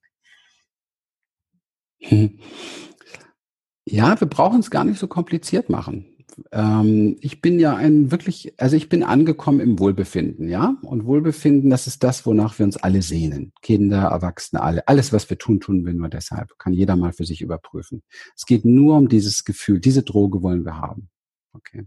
[3.85, 6.05] Ja, wir brauchen es gar nicht so kompliziert machen.
[6.51, 10.75] Ähm, ich bin ja ein wirklich, also ich bin angekommen im Wohlbefinden, ja.
[10.81, 13.53] Und Wohlbefinden, das ist das, wonach wir uns alle sehnen.
[13.61, 14.87] Kinder, Erwachsene, alle.
[14.87, 16.57] Alles, was wir tun, tun wir nur deshalb.
[16.57, 18.03] Kann jeder mal für sich überprüfen.
[18.35, 19.79] Es geht nur um dieses Gefühl.
[19.79, 21.09] Diese Droge wollen wir haben.
[21.53, 21.85] Okay.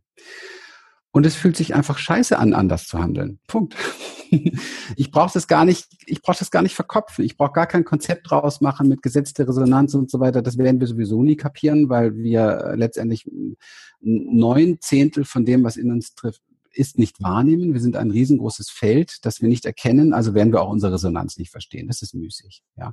[1.18, 3.40] Und es fühlt sich einfach scheiße an, anders zu handeln.
[3.48, 3.74] Punkt.
[4.96, 7.24] Ich brauche das gar nicht, ich brauche das gar nicht verkopfen.
[7.24, 10.42] Ich brauche gar kein Konzept draus machen mit gesetzter Resonanz und so weiter.
[10.42, 13.26] Das werden wir sowieso nie kapieren, weil wir letztendlich
[14.00, 17.72] neun Zehntel von dem, was in uns trifft, ist nicht wahrnehmen.
[17.72, 21.38] Wir sind ein riesengroßes Feld, das wir nicht erkennen, also werden wir auch unsere Resonanz
[21.38, 21.88] nicht verstehen.
[21.88, 22.62] Das ist müßig.
[22.76, 22.92] Ja.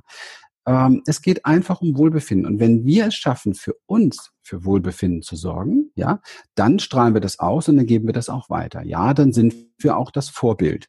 [0.66, 2.46] Ähm, es geht einfach um Wohlbefinden.
[2.46, 6.20] Und wenn wir es schaffen, für uns für Wohlbefinden zu sorgen, ja,
[6.54, 8.82] dann strahlen wir das aus und dann geben wir das auch weiter.
[8.82, 10.88] Ja, dann sind wir auch das Vorbild.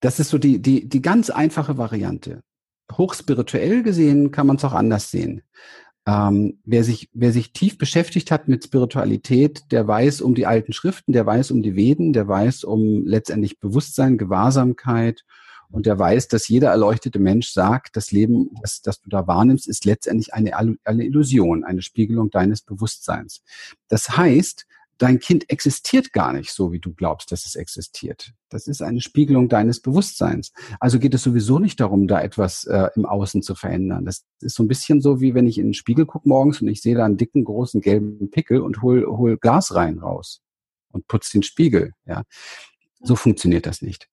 [0.00, 2.42] Das ist so die, die, die ganz einfache Variante.
[2.92, 5.42] Hochspirituell gesehen kann man es auch anders sehen.
[6.06, 10.72] Ähm, wer, sich, wer sich tief beschäftigt hat mit Spiritualität, der weiß um die alten
[10.72, 15.24] Schriften, der weiß um die Veden, der weiß um letztendlich Bewusstsein, Gewahrsamkeit
[15.70, 19.68] und der weiß, dass jeder erleuchtete Mensch sagt, das Leben, das, das du da wahrnimmst,
[19.68, 23.42] ist letztendlich eine, eine Illusion, eine Spiegelung deines Bewusstseins.
[23.88, 28.32] Das heißt, dein Kind existiert gar nicht so, wie du glaubst, dass es existiert.
[28.48, 30.52] Das ist eine Spiegelung deines Bewusstseins.
[30.80, 34.04] Also geht es sowieso nicht darum, da etwas äh, im Außen zu verändern.
[34.06, 36.68] Das ist so ein bisschen so, wie wenn ich in den Spiegel gucke morgens und
[36.68, 40.40] ich sehe da einen dicken, großen, gelben Pickel und hol, hol Glas rein raus
[40.90, 41.92] und putze den Spiegel.
[42.06, 42.24] Ja,
[43.02, 44.08] So funktioniert das nicht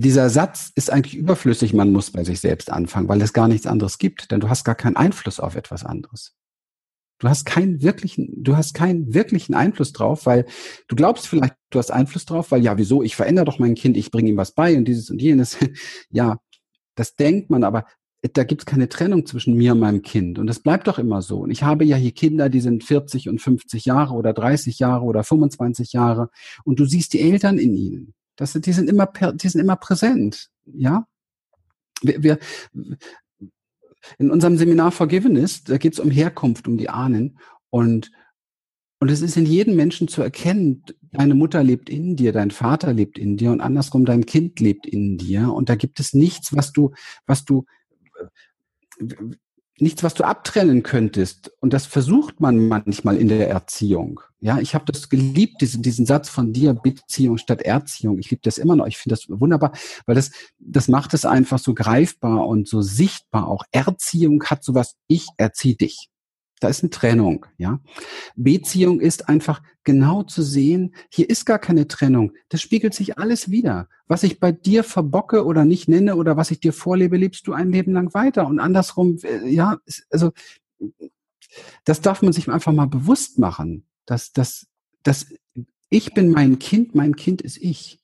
[0.00, 3.66] dieser Satz ist eigentlich überflüssig, man muss bei sich selbst anfangen, weil es gar nichts
[3.66, 6.36] anderes gibt, denn du hast gar keinen Einfluss auf etwas anderes.
[7.18, 10.46] Du hast keinen wirklichen, du hast keinen wirklichen Einfluss drauf, weil
[10.86, 13.96] du glaubst vielleicht, du hast Einfluss drauf, weil ja, wieso, ich verändere doch mein Kind,
[13.96, 15.58] ich bringe ihm was bei und dieses und jenes.
[16.10, 16.38] ja,
[16.94, 17.84] das denkt man, aber
[18.34, 20.38] da gibt es keine Trennung zwischen mir und meinem Kind.
[20.38, 21.40] Und das bleibt doch immer so.
[21.40, 25.04] Und ich habe ja hier Kinder, die sind 40 und 50 Jahre oder 30 Jahre
[25.04, 26.30] oder 25 Jahre.
[26.62, 28.14] Und du siehst die Eltern in ihnen.
[28.38, 31.06] Das, die sind immer, die sind immer präsent, ja.
[32.02, 32.38] Wir, wir,
[34.18, 38.10] in unserem Seminar Forgiveness, da geht es um Herkunft, um die Ahnen und
[39.00, 42.92] und es ist in jedem Menschen zu erkennen, deine Mutter lebt in dir, dein Vater
[42.92, 45.52] lebt in dir und andersrum dein Kind lebt in dir.
[45.52, 46.92] Und da gibt es nichts, was du,
[47.24, 47.64] was du,
[49.80, 51.52] nichts, was du abtrennen könntest.
[51.60, 54.20] Und das versucht man manchmal in der Erziehung.
[54.40, 58.18] Ja, ich habe das geliebt, diesen, diesen Satz von dir, Beziehung statt Erziehung.
[58.18, 58.86] Ich liebe das immer noch.
[58.86, 59.72] Ich finde das wunderbar,
[60.06, 63.48] weil das, das macht es einfach so greifbar und so sichtbar.
[63.48, 66.08] Auch Erziehung hat sowas, ich erziehe dich.
[66.60, 67.80] Da ist eine Trennung, ja.
[68.34, 72.32] Beziehung ist einfach genau zu sehen, hier ist gar keine Trennung.
[72.48, 73.88] Das spiegelt sich alles wieder.
[74.06, 77.52] Was ich bei dir verbocke oder nicht nenne oder was ich dir vorlebe, lebst du
[77.52, 78.46] ein Leben lang weiter.
[78.46, 79.78] Und andersrum, äh, ja,
[80.10, 80.32] also,
[81.84, 84.66] das darf man sich einfach mal bewusst machen, dass, dass,
[85.02, 85.26] dass
[85.90, 88.00] ich bin mein Kind, mein Kind ist ich.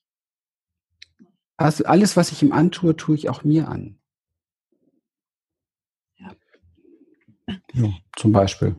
[1.57, 3.99] Also alles, was ich ihm antue, tue ich auch mir an.
[7.73, 8.75] Ja, zum Beispiel.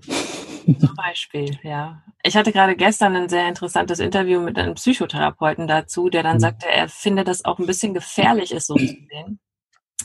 [0.66, 2.02] Zum Beispiel, ja.
[2.22, 6.40] Ich hatte gerade gestern ein sehr interessantes Interview mit einem Psychotherapeuten dazu, der dann mhm.
[6.40, 9.38] sagte, er finde das auch ein bisschen gefährlich ist, so zu sehen.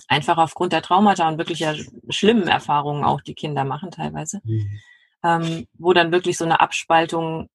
[0.07, 1.73] Einfach aufgrund der Traumata und wirklich ja
[2.09, 4.41] schlimmen Erfahrungen auch, die Kinder machen teilweise.
[4.43, 4.79] Mhm.
[5.23, 7.49] Ähm, wo dann wirklich so eine Abspaltung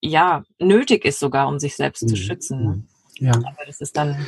[0.00, 2.08] ja nötig ist sogar, um sich selbst mhm.
[2.08, 2.64] zu schützen.
[2.64, 2.84] Ne?
[3.14, 3.32] Ja.
[3.32, 4.26] Aber das ist dann.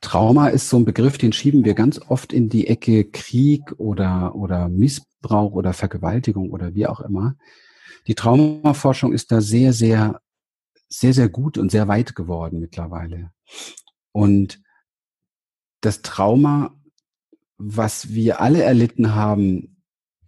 [0.00, 4.34] Trauma ist so ein Begriff, den schieben wir ganz oft in die Ecke Krieg oder,
[4.34, 7.36] oder Missbrauch oder Vergewaltigung oder wie auch immer.
[8.06, 10.20] Die Traumaforschung ist da sehr, sehr,
[10.88, 13.32] sehr, sehr gut und sehr weit geworden mittlerweile.
[14.12, 14.60] Und
[15.80, 16.74] das Trauma,
[17.58, 19.82] was wir alle erlitten haben,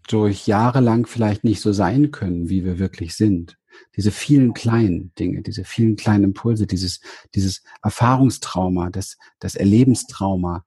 [0.08, 3.58] durch jahrelang vielleicht nicht so sein können, wie wir wirklich sind,
[3.96, 7.00] diese vielen kleinen Dinge, diese vielen kleinen Impulse, dieses,
[7.34, 10.64] dieses Erfahrungstrauma, das, das Erlebenstrauma,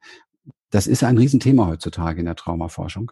[0.70, 3.12] das ist ein Riesenthema heutzutage in der Traumaforschung.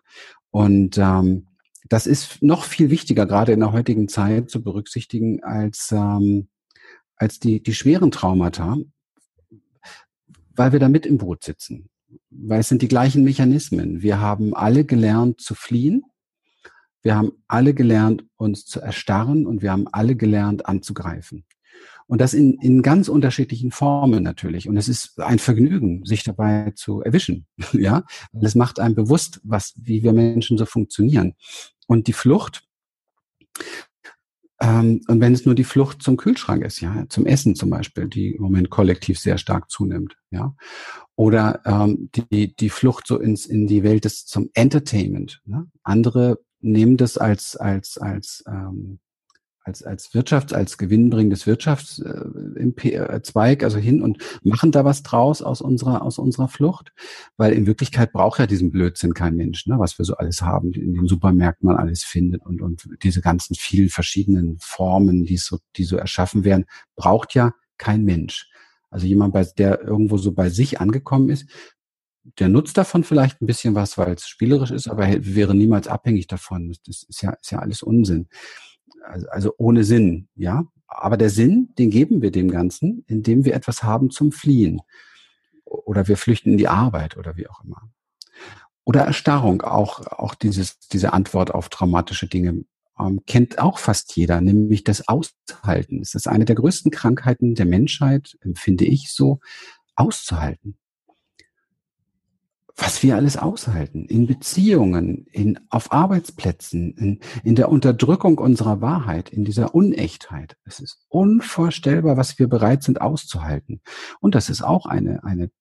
[0.49, 1.47] Und ähm,
[1.87, 6.47] das ist noch viel wichtiger, gerade in der heutigen Zeit zu berücksichtigen, als, ähm,
[7.15, 8.77] als die, die schweren Traumata,
[10.55, 11.89] weil wir da mit im Boot sitzen.
[12.29, 14.01] Weil es sind die gleichen Mechanismen.
[14.01, 16.03] Wir haben alle gelernt zu fliehen
[17.01, 21.45] wir haben alle gelernt, uns zu erstarren und wir haben alle gelernt, anzugreifen.
[22.07, 24.67] Und das in, in ganz unterschiedlichen Formen natürlich.
[24.67, 27.45] Und es ist ein Vergnügen, sich dabei zu erwischen.
[27.73, 28.03] ja,
[28.41, 31.35] es macht einem bewusst, was, wie wir Menschen so funktionieren.
[31.85, 32.63] Und die Flucht,
[34.59, 38.07] ähm, und wenn es nur die Flucht zum Kühlschrank ist, ja, zum Essen zum Beispiel,
[38.07, 40.55] die im Moment kollektiv sehr stark zunimmt, ja,
[41.15, 45.41] oder ähm, die die Flucht so ins in die Welt des zum Entertainment.
[45.45, 45.67] Ne?
[45.83, 48.99] Andere nehmen das als als als ähm,
[49.69, 56.01] als, als Wirtschafts-, als gewinnbringendes Wirtschaftszweig, also hin und machen da was draus aus unserer,
[56.01, 56.91] aus unserer Flucht.
[57.37, 60.73] Weil in Wirklichkeit braucht ja diesen Blödsinn kein Mensch, ne, was wir so alles haben,
[60.73, 65.59] in den Supermärkten man alles findet und, und diese ganzen vielen verschiedenen Formen, die so,
[65.75, 68.49] die so erschaffen werden, braucht ja kein Mensch.
[68.89, 71.47] Also jemand, bei, der irgendwo so bei sich angekommen ist,
[72.37, 76.27] der nutzt davon vielleicht ein bisschen was, weil es spielerisch ist, aber wäre niemals abhängig
[76.27, 76.75] davon.
[76.85, 78.27] Das ist ja, ist ja alles Unsinn.
[79.03, 80.65] Also, also ohne Sinn, ja.
[80.87, 84.81] Aber der Sinn, den geben wir dem Ganzen, indem wir etwas haben zum Fliehen.
[85.65, 87.89] Oder wir flüchten in die Arbeit oder wie auch immer.
[88.85, 92.63] Oder Erstarrung, auch, auch dieses, diese Antwort auf traumatische Dinge
[92.99, 96.01] ähm, kennt auch fast jeder, nämlich das Aushalten.
[96.01, 99.39] Es ist eine der größten Krankheiten der Menschheit, empfinde ich so,
[99.95, 100.79] auszuhalten
[102.75, 109.29] was wir alles aushalten, in Beziehungen, in, auf Arbeitsplätzen, in, in der Unterdrückung unserer Wahrheit,
[109.29, 110.57] in dieser Unechtheit.
[110.65, 113.81] Es ist unvorstellbar, was wir bereit sind auszuhalten.
[114.19, 115.51] Und das ist auch eine, eine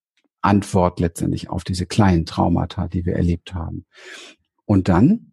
[0.40, 3.87] Antwort letztendlich auf diese kleinen Traumata, die wir erlebt haben.
[4.64, 5.33] Und dann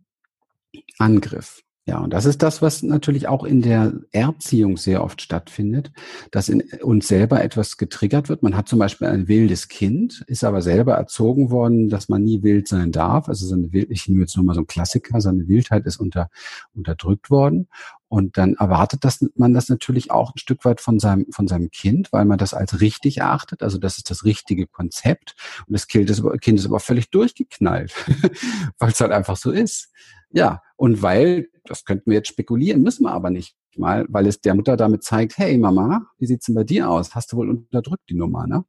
[0.97, 1.61] Angriff.
[1.88, 5.91] Ja, und das ist das, was natürlich auch in der Erziehung sehr oft stattfindet,
[6.32, 8.41] dass in uns selber etwas getriggert wird.
[8.41, 12.41] Man hat zum Beispiel ein wildes Kind, ist aber selber erzogen worden, dass man nie
[12.41, 13.30] wild sein darf.
[13.30, 15.98] Also so eine Wild, ich nehme jetzt nur mal so ein Klassiker, seine Wildheit ist
[15.98, 16.32] unter,
[16.74, 17.67] unterdrückt worden.
[18.08, 21.69] Und dann erwartet das, man das natürlich auch ein Stück weit von seinem, von seinem
[21.69, 23.62] Kind, weil man das als richtig erachtet.
[23.62, 25.36] Also das ist das richtige Konzept.
[25.67, 27.93] Und das Kind ist, kind ist aber völlig durchgeknallt,
[28.80, 29.91] weil es halt einfach so ist.
[30.32, 34.41] Ja, und weil, das könnten wir jetzt spekulieren, müssen wir aber nicht mal, weil es
[34.41, 37.13] der Mutter damit zeigt, hey Mama, wie sieht's denn bei dir aus?
[37.13, 38.63] Hast du wohl unterdrückt die Nummer, ne?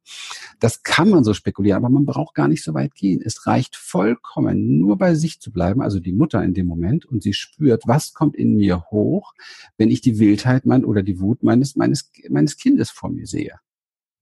[0.59, 3.21] Das kann man so spekulieren, aber man braucht gar nicht so weit gehen.
[3.23, 7.23] Es reicht vollkommen, nur bei sich zu bleiben, also die Mutter in dem Moment, und
[7.23, 9.33] sie spürt, was kommt in mir hoch,
[9.77, 13.59] wenn ich die Wildheit mein, oder die Wut meines, meines, meines Kindes vor mir sehe.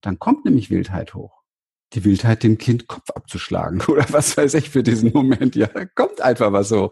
[0.01, 1.45] Dann kommt nämlich Wildheit hoch
[1.93, 5.55] die Wildheit, dem Kind Kopf abzuschlagen oder was weiß ich für diesen Moment.
[5.55, 6.91] Ja, kommt einfach was so.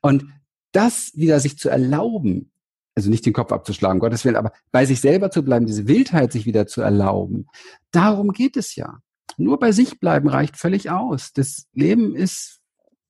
[0.00, 0.26] Und
[0.72, 2.50] das wieder sich zu erlauben,
[2.94, 6.32] also nicht den Kopf abzuschlagen, Gottes Willen, aber bei sich selber zu bleiben, diese Wildheit
[6.32, 7.46] sich wieder zu erlauben,
[7.90, 8.98] darum geht es ja.
[9.36, 11.32] Nur bei sich bleiben reicht völlig aus.
[11.32, 12.60] Das Leben ist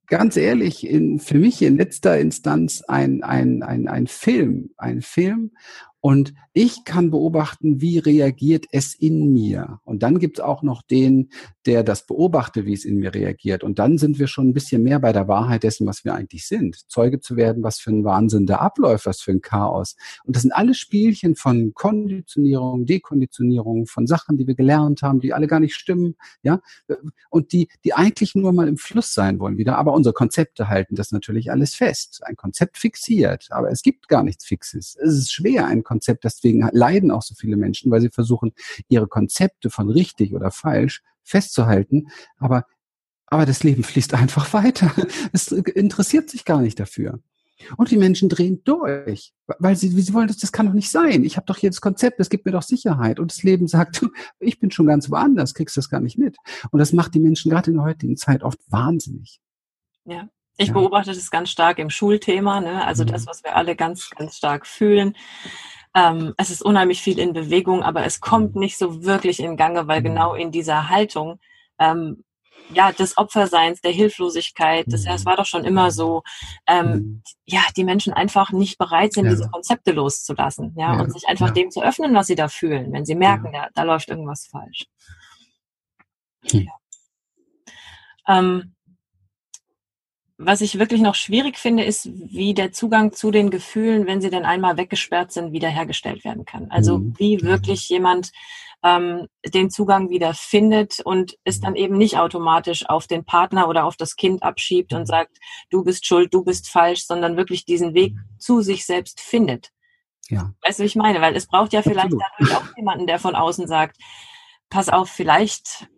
[0.06, 5.52] ganz ehrlich in, für mich in letzter Instanz ein, ein, ein, ein Film, ein Film
[6.00, 9.80] und ich kann beobachten, wie reagiert es in mir.
[9.85, 11.30] Und dann gibt es auch noch den,
[11.66, 13.64] der das beobachtet, wie es in mir reagiert.
[13.64, 16.46] Und dann sind wir schon ein bisschen mehr bei der Wahrheit dessen, was wir eigentlich
[16.46, 16.88] sind.
[16.88, 19.96] Zeuge zu werden, was für ein Wahnsinn da abläuft, was für ein Chaos.
[20.24, 25.35] Und das sind alle Spielchen von Konditionierung, Dekonditionierung, von Sachen, die wir gelernt haben, die
[25.35, 26.61] alle gar nicht stimmen, ja.
[27.30, 29.76] Und die, die eigentlich nur mal im Fluss sein wollen wieder.
[29.76, 32.20] Aber unsere Konzepte halten das natürlich alles fest.
[32.24, 33.48] Ein Konzept fixiert.
[33.50, 34.96] Aber es gibt gar nichts Fixes.
[35.02, 36.25] Es ist schwer, ein Konzept.
[36.25, 38.53] Deswegen leiden auch so viele Menschen, weil sie versuchen,
[38.88, 42.09] ihre Konzepte von richtig oder falsch festzuhalten.
[42.38, 42.64] Aber,
[43.27, 44.92] aber das Leben fließt einfach weiter.
[45.33, 47.20] Es interessiert sich gar nicht dafür.
[47.77, 51.25] Und die Menschen drehen durch, weil sie, sie wollen, das, das kann doch nicht sein.
[51.25, 53.18] Ich habe doch hier das Konzept, das gibt mir doch Sicherheit.
[53.18, 54.05] Und das Leben sagt,
[54.40, 56.37] ich bin schon ganz woanders, kriegst das gar nicht mit.
[56.70, 59.40] Und das macht die Menschen gerade in der heutigen Zeit oft wahnsinnig.
[60.05, 60.29] Ja.
[60.59, 60.75] Ich ja.
[60.75, 62.85] beobachte das ganz stark im Schulthema, ne?
[62.85, 63.09] also mhm.
[63.09, 65.14] das, was wir alle ganz, ganz stark fühlen.
[65.96, 68.61] Ähm, es ist unheimlich viel in Bewegung, aber es kommt mhm.
[68.61, 70.04] nicht so wirklich in Gange, weil mhm.
[70.04, 71.40] genau in dieser Haltung
[71.78, 72.22] ähm,
[72.70, 76.22] ja, des Opferseins, der Hilflosigkeit, das, ja, es war doch schon immer so,
[76.66, 77.22] ähm, mhm.
[77.44, 79.30] ja, die Menschen einfach nicht bereit sind, ja.
[79.30, 82.92] diese Konzepte loszulassen, ja, ja und sich einfach dem zu öffnen, was sie da fühlen,
[82.92, 84.87] wenn sie merken, da, da läuft irgendwas falsch.
[86.50, 86.68] Hm.
[88.28, 88.75] Ähm,
[90.38, 94.31] was ich wirklich noch schwierig finde, ist, wie der Zugang zu den Gefühlen, wenn sie
[94.31, 96.70] denn einmal weggesperrt sind, wiederhergestellt werden kann.
[96.70, 97.14] Also mhm.
[97.18, 98.33] wie wirklich jemand
[98.83, 103.85] ähm, den Zugang wieder findet und es dann eben nicht automatisch auf den Partner oder
[103.85, 105.38] auf das Kind abschiebt und sagt,
[105.70, 109.70] du bist schuld, du bist falsch, sondern wirklich diesen Weg zu sich selbst findet.
[110.29, 110.53] Ja.
[110.62, 111.20] Weißt du, wie ich meine?
[111.22, 113.96] Weil es braucht ja vielleicht dadurch auch jemanden, der von außen sagt,
[114.68, 115.88] pass auf, vielleicht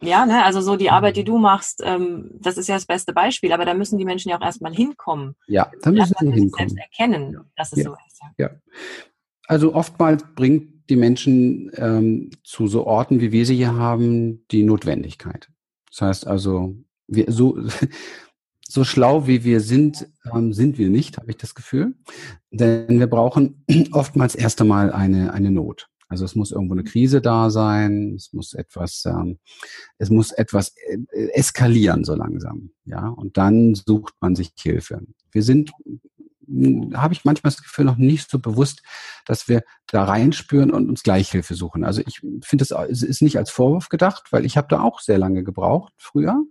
[0.00, 1.26] ja, ne, also so die Arbeit, die mhm.
[1.26, 4.38] du machst, ähm, das ist ja das beste Beispiel, aber da müssen die Menschen ja
[4.38, 5.36] auch erstmal hinkommen.
[5.46, 6.68] Ja, da müssen sie hinkommen.
[6.68, 7.44] Selbst erkennen, ja.
[7.56, 7.84] dass es ja.
[7.84, 8.20] so ist.
[8.20, 8.46] Ja.
[8.46, 8.50] ja.
[9.46, 14.62] Also oftmals bringt die Menschen ähm, zu so Orten, wie wir sie hier haben, die
[14.62, 15.48] Notwendigkeit.
[15.90, 16.74] Das heißt also,
[17.06, 17.58] wir so
[18.68, 21.94] so schlau wie wir sind, ähm, sind wir nicht, habe ich das Gefühl.
[22.50, 25.88] Denn wir brauchen oftmals erst einmal eine, eine Not.
[26.14, 29.40] Also es muss irgendwo eine Krise da sein, es muss etwas, ähm,
[29.98, 33.08] es muss etwas äh, eskalieren so langsam, ja.
[33.08, 35.00] Und dann sucht man sich Hilfe.
[35.32, 35.72] Wir sind
[36.46, 38.84] hm, habe ich manchmal das Gefühl noch nicht so bewusst,
[39.26, 41.82] dass wir da reinspüren und uns Gleichhilfe suchen.
[41.82, 45.18] Also ich finde, es ist nicht als Vorwurf gedacht, weil ich habe da auch sehr
[45.18, 46.44] lange gebraucht früher.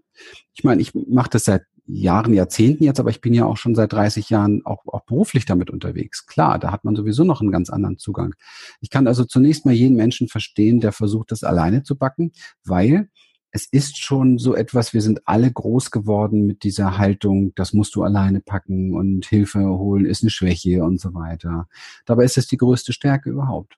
[0.56, 3.76] Ich meine, ich mache das seit Jahren, Jahrzehnten jetzt, aber ich bin ja auch schon
[3.76, 6.26] seit 30 Jahren auch, auch beruflich damit unterwegs.
[6.26, 8.36] Klar, da hat man sowieso noch einen ganz anderen Zugang.
[8.80, 12.32] Ich kann also zunächst mal jeden Menschen verstehen, der versucht, das alleine zu backen,
[12.64, 13.10] weil
[13.52, 17.94] es ist schon so etwas, wir sind alle groß geworden mit dieser Haltung, das musst
[17.96, 21.68] du alleine packen und Hilfe holen ist eine Schwäche und so weiter.
[22.06, 23.78] Dabei ist es die größte Stärke überhaupt.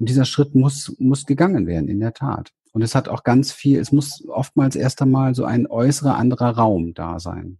[0.00, 2.52] Und dieser Schritt muss, muss gegangen werden, in der Tat.
[2.74, 6.50] Und es hat auch ganz viel, es muss oftmals erst einmal so ein äußerer anderer
[6.50, 7.58] Raum da sein,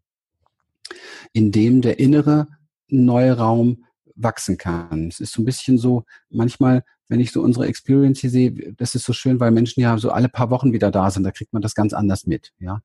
[1.33, 2.49] in dem der innere
[2.89, 3.85] neue Raum
[4.17, 5.09] wachsen kann.
[5.09, 8.95] Es ist so ein bisschen so, manchmal wenn ich so unsere Experience hier sehe, das
[8.95, 11.53] ist so schön, weil Menschen ja so alle paar Wochen wieder da sind, da kriegt
[11.53, 12.81] man das ganz anders mit, ja.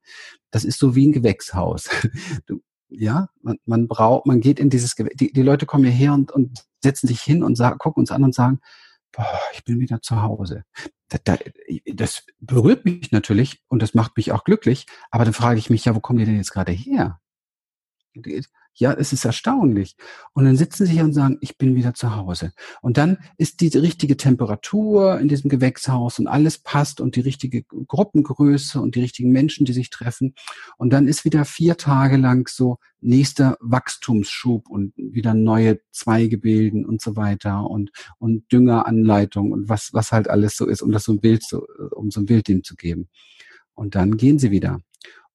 [0.50, 1.88] Das ist so wie ein Gewächshaus.
[2.46, 6.12] Du, ja, man, man braucht, man geht in dieses Gewächshaus, die, die Leute kommen hierher
[6.12, 8.60] und, und setzen sich hin und sagen, gucken uns an und sagen,
[9.12, 10.64] boah, ich bin wieder zu Hause.
[11.08, 11.40] Das,
[11.86, 15.84] das berührt mich natürlich und das macht mich auch glücklich, aber dann frage ich mich,
[15.84, 17.20] ja, wo kommen die denn jetzt gerade her?
[18.80, 19.94] Ja, es ist erstaunlich.
[20.32, 22.52] Und dann sitzen sie hier und sagen, ich bin wieder zu Hause.
[22.80, 27.62] Und dann ist die richtige Temperatur in diesem Gewächshaus und alles passt und die richtige
[27.62, 30.34] Gruppengröße und die richtigen Menschen, die sich treffen.
[30.78, 36.86] Und dann ist wieder vier Tage lang so nächster Wachstumsschub und wieder neue Zweige bilden
[36.86, 41.04] und so weiter und, und Düngeranleitung und was, was halt alles so ist, um das
[41.04, 43.10] so ein Bild, so, um so ein Bild dem zu geben.
[43.74, 44.80] Und dann gehen sie wieder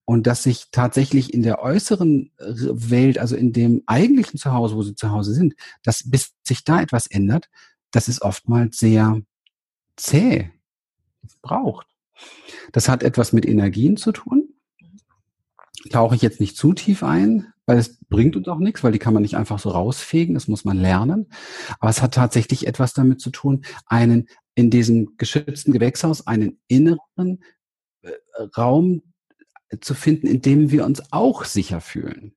[0.05, 4.83] und dass sich tatsächlich in der äußeren äh, Welt, also in dem eigentlichen Zuhause, wo
[4.83, 7.49] sie zu Hause sind, dass bis sich da etwas ändert,
[7.91, 9.21] das ist oftmals sehr
[9.97, 10.51] zäh.
[11.41, 11.87] braucht.
[12.71, 14.49] Das hat etwas mit Energien zu tun.
[15.89, 18.99] Tauche ich jetzt nicht zu tief ein, weil es bringt uns auch nichts, weil die
[18.99, 21.27] kann man nicht einfach so rausfegen, das muss man lernen.
[21.79, 27.43] Aber es hat tatsächlich etwas damit zu tun, einen in diesem geschützten Gewächshaus einen inneren
[28.01, 28.11] äh,
[28.57, 29.01] Raum
[29.81, 32.35] zu finden, in dem wir uns auch sicher fühlen.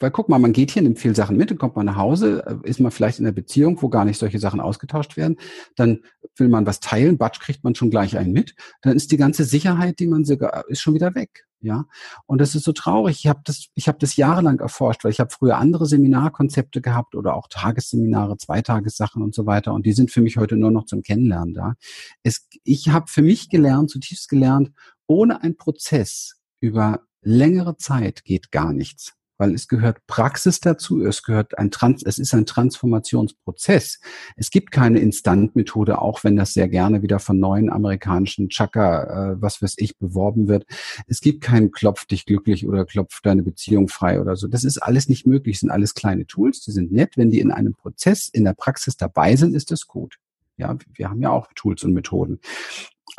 [0.00, 2.42] Weil guck mal, man geht hier, nimmt viel Sachen mit, dann kommt man nach Hause,
[2.46, 5.36] äh, ist man vielleicht in einer Beziehung, wo gar nicht solche Sachen ausgetauscht werden,
[5.76, 6.00] dann
[6.36, 9.44] will man was teilen, Batsch kriegt man schon gleich einen mit, dann ist die ganze
[9.44, 11.44] Sicherheit, die man sogar, ist schon wieder weg.
[11.62, 11.84] Ja,
[12.24, 13.18] und das ist so traurig.
[13.18, 17.14] Ich habe das, ich habe das jahrelang erforscht, weil ich habe früher andere Seminarkonzepte gehabt
[17.14, 19.74] oder auch Tagesseminare, Zweitagessachen und so weiter.
[19.74, 21.74] Und die sind für mich heute nur noch zum Kennenlernen da.
[22.22, 24.70] Es, ich habe für mich gelernt, zutiefst gelernt,
[25.06, 31.22] ohne einen Prozess über längere Zeit geht gar nichts, weil es gehört Praxis dazu, es
[31.22, 34.00] gehört ein Trans, es ist ein Transformationsprozess.
[34.36, 39.42] Es gibt keine Instantmethode, auch wenn das sehr gerne wieder von neuen amerikanischen Chaka, äh,
[39.42, 40.66] was weiß ich, beworben wird.
[41.06, 44.46] Es gibt keinen Klopf dich glücklich oder Klopf deine Beziehung frei oder so.
[44.46, 47.16] Das ist alles nicht möglich, das sind alles kleine Tools, die sind nett.
[47.16, 50.18] Wenn die in einem Prozess, in der Praxis dabei sind, ist das gut.
[50.58, 52.40] Ja, wir haben ja auch Tools und Methoden.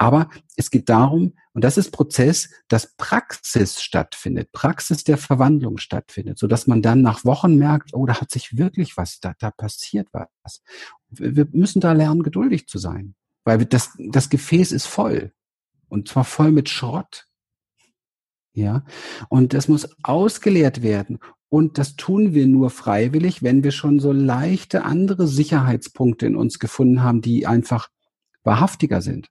[0.02, 6.40] Aber es geht darum, und das ist Prozess, dass Praxis stattfindet, Praxis der Verwandlung stattfindet,
[6.40, 9.52] so dass man dann nach Wochen merkt, oh, da hat sich wirklich was, da, da
[9.52, 10.64] passiert was.
[11.12, 15.34] Wir müssen da lernen, geduldig zu sein, weil das, das Gefäß ist voll
[15.88, 17.28] und zwar voll mit Schrott.
[18.54, 18.84] Ja,
[19.30, 21.20] und das muss ausgeleert werden.
[21.48, 26.58] Und das tun wir nur freiwillig, wenn wir schon so leichte andere Sicherheitspunkte in uns
[26.58, 27.90] gefunden haben, die einfach
[28.44, 29.30] wahrhaftiger sind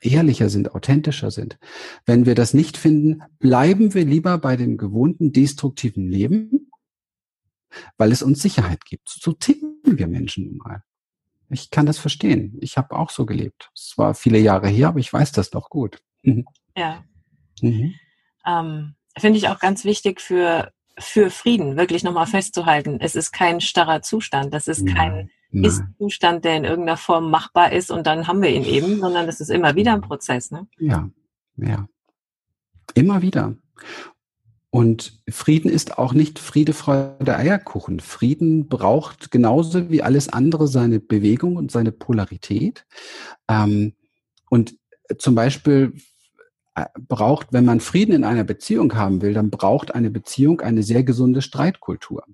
[0.00, 1.58] ehrlicher sind, authentischer sind.
[2.06, 6.70] Wenn wir das nicht finden, bleiben wir lieber bei dem gewohnten destruktiven Leben,
[7.96, 9.08] weil es uns Sicherheit gibt.
[9.08, 10.82] So ticken wir Menschen nun mal.
[11.50, 12.58] Ich kann das verstehen.
[12.60, 13.70] Ich habe auch so gelebt.
[13.74, 15.98] Es war viele Jahre her, aber ich weiß das doch gut.
[16.22, 16.44] Mhm.
[16.76, 17.02] Ja.
[17.62, 17.94] Mhm.
[18.46, 22.98] Ähm, Finde ich auch ganz wichtig für, für Frieden, wirklich nochmal festzuhalten.
[23.00, 24.52] Es ist kein starrer Zustand.
[24.52, 28.64] Das ist kein ist-Zustand, der in irgendeiner Form machbar ist und dann haben wir ihn
[28.64, 30.50] eben, sondern das ist immer wieder ein Prozess.
[30.50, 30.66] Ne?
[30.78, 31.08] Ja,
[31.56, 31.88] ja.
[32.94, 33.54] Immer wieder.
[34.70, 38.00] Und Frieden ist auch nicht Friede, Freude, Eierkuchen.
[38.00, 42.86] Frieden braucht genauso wie alles andere seine Bewegung und seine Polarität.
[43.48, 43.94] Ähm,
[44.50, 44.76] und
[45.16, 45.94] zum Beispiel
[46.74, 50.82] äh, braucht, wenn man Frieden in einer Beziehung haben will, dann braucht eine Beziehung eine
[50.82, 52.24] sehr gesunde Streitkultur.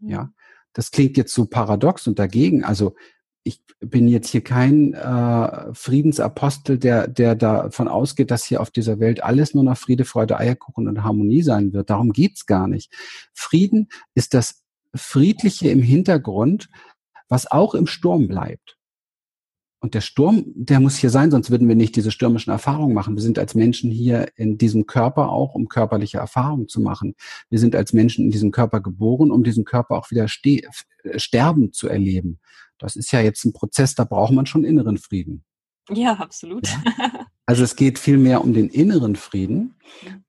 [0.00, 0.32] Ja,
[0.72, 2.64] das klingt jetzt so paradox und dagegen.
[2.64, 2.94] Also
[3.42, 9.00] ich bin jetzt hier kein äh, Friedensapostel, der, der davon ausgeht, dass hier auf dieser
[9.00, 11.90] Welt alles nur noch Friede, Freude, Eierkuchen und Harmonie sein wird.
[11.90, 12.92] Darum geht's gar nicht.
[13.32, 14.62] Frieden ist das
[14.94, 16.68] Friedliche im Hintergrund,
[17.28, 18.76] was auch im Sturm bleibt.
[19.80, 23.16] Und der Sturm, der muss hier sein, sonst würden wir nicht diese stürmischen Erfahrungen machen.
[23.16, 27.14] Wir sind als Menschen hier in diesem Körper auch, um körperliche Erfahrungen zu machen.
[27.48, 31.88] Wir sind als Menschen in diesem Körper geboren, um diesen Körper auch wieder sterben zu
[31.88, 32.40] erleben.
[32.78, 35.44] Das ist ja jetzt ein Prozess, da braucht man schon inneren Frieden.
[35.90, 36.68] Ja, absolut.
[36.68, 37.26] Ja?
[37.46, 39.74] Also es geht viel mehr um den inneren Frieden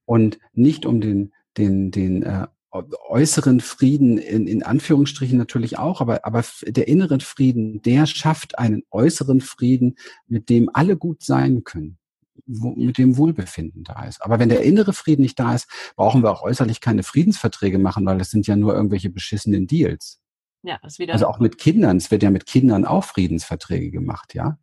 [0.05, 6.25] und nicht um den, den, den äh, äußeren Frieden in, in Anführungsstrichen natürlich auch, aber,
[6.25, 9.97] aber der innere Frieden, der schafft einen äußeren Frieden,
[10.27, 11.97] mit dem alle gut sein können,
[12.45, 14.21] wo, mit dem Wohlbefinden da ist.
[14.21, 18.05] Aber wenn der innere Frieden nicht da ist, brauchen wir auch äußerlich keine Friedensverträge machen,
[18.05, 20.21] weil das sind ja nur irgendwelche beschissenen Deals.
[20.63, 21.13] Ja, ist wieder.
[21.13, 24.57] Also auch mit Kindern, es wird ja mit Kindern auch Friedensverträge gemacht, ja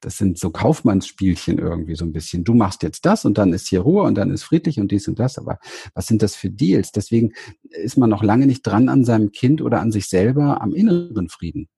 [0.00, 2.44] das sind so Kaufmannsspielchen irgendwie so ein bisschen.
[2.44, 5.08] Du machst jetzt das und dann ist hier Ruhe und dann ist friedlich und dies
[5.08, 5.38] und das.
[5.38, 5.58] Aber
[5.94, 6.92] was sind das für Deals?
[6.92, 7.32] Deswegen
[7.68, 11.28] ist man noch lange nicht dran an seinem Kind oder an sich selber am inneren
[11.28, 11.68] Frieden.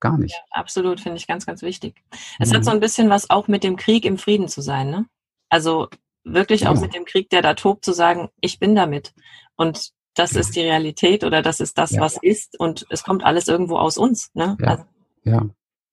[0.00, 0.32] Gar nicht.
[0.32, 2.02] Ja, absolut, finde ich ganz, ganz wichtig.
[2.38, 2.56] Es mhm.
[2.56, 5.06] hat so ein bisschen was auch mit dem Krieg im Frieden zu sein, ne?
[5.48, 5.88] Also
[6.24, 6.80] wirklich auch ja.
[6.80, 9.12] mit dem Krieg, der da tobt, zu sagen, ich bin damit.
[9.56, 10.40] Und das ja.
[10.40, 13.98] ist die Realität oder das ist das, was ist und es kommt alles irgendwo aus
[13.98, 14.30] uns.
[14.34, 14.56] Ne?
[14.60, 14.66] Ja.
[14.66, 14.84] Also,
[15.24, 15.46] ja.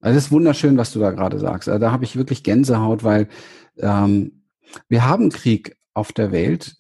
[0.06, 1.68] Also es ist wunderschön, was du da gerade sagst.
[1.68, 3.28] Also da habe ich wirklich Gänsehaut, weil
[3.80, 4.44] ähm,
[4.88, 6.76] wir haben Krieg auf der Welt,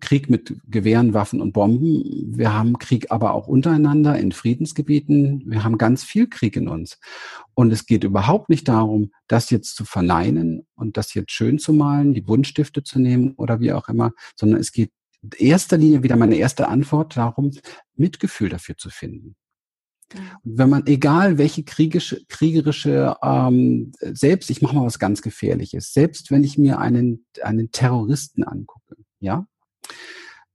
[0.00, 2.36] Krieg mit Gewehren, Waffen und Bomben.
[2.36, 5.44] Wir haben Krieg aber auch untereinander in Friedensgebieten.
[5.46, 6.98] Wir haben ganz viel Krieg in uns.
[7.54, 11.72] Und es geht überhaupt nicht darum, das jetzt zu verneinen und das jetzt schön zu
[11.72, 14.90] malen, die Buntstifte zu nehmen oder wie auch immer, sondern es geht
[15.22, 17.52] in erster Linie wieder meine erste Antwort darum,
[17.94, 19.36] Mitgefühl dafür zu finden.
[20.44, 26.30] Wenn man, egal welche kriegische, kriegerische, ähm, selbst, ich mache mal was ganz Gefährliches, selbst
[26.30, 29.46] wenn ich mir einen, einen Terroristen angucke, ja,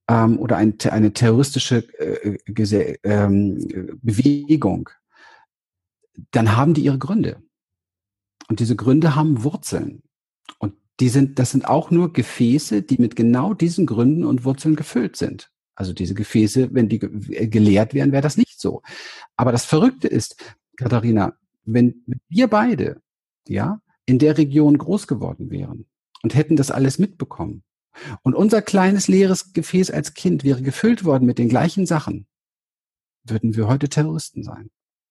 [0.07, 4.89] ähm, oder ein, eine terroristische äh, äh, ähm, Bewegung,
[6.31, 7.41] dann haben die ihre Gründe.
[8.47, 10.03] Und diese Gründe haben Wurzeln.
[10.59, 14.75] Und die sind, das sind auch nur Gefäße, die mit genau diesen Gründen und Wurzeln
[14.75, 15.50] gefüllt sind.
[15.75, 18.81] Also diese Gefäße, wenn die geleert wären, wäre das nicht so.
[19.35, 20.35] Aber das Verrückte ist,
[20.77, 23.01] Katharina, wenn wir beide,
[23.47, 25.85] ja, in der Region groß geworden wären
[26.23, 27.63] und hätten das alles mitbekommen
[28.23, 32.27] und unser kleines leeres Gefäß als Kind wäre gefüllt worden mit den gleichen Sachen,
[33.23, 34.69] würden wir heute Terroristen sein.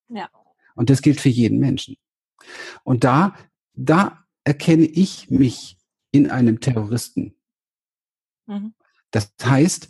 [0.09, 0.29] Ja.
[0.75, 1.97] Und das gilt für jeden Menschen.
[2.85, 3.37] Und da,
[3.75, 5.79] da erkenne ich mich
[6.11, 7.37] in einem Terroristen.
[8.47, 8.75] Mhm.
[9.11, 9.89] Das heißt,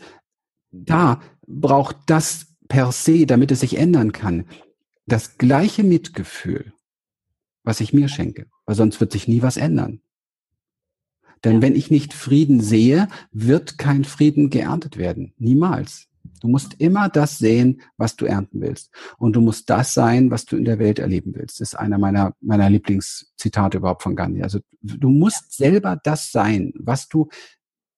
[0.72, 4.46] da braucht das per se, damit es sich ändern kann,
[5.06, 6.72] das gleiche Mitgefühl,
[7.64, 10.00] was ich mir schenke, weil sonst wird sich nie was ändern.
[11.44, 11.62] Denn ja.
[11.62, 15.34] wenn ich nicht Frieden sehe, wird kein Frieden geerntet werden.
[15.38, 16.06] Niemals.
[16.40, 18.90] Du musst immer das sehen, was du ernten willst.
[19.18, 21.60] Und du musst das sein, was du in der Welt erleben willst.
[21.60, 24.42] Das ist einer meiner, meiner Lieblingszitate überhaupt von Gandhi.
[24.42, 27.28] Also du musst selber das sein, was du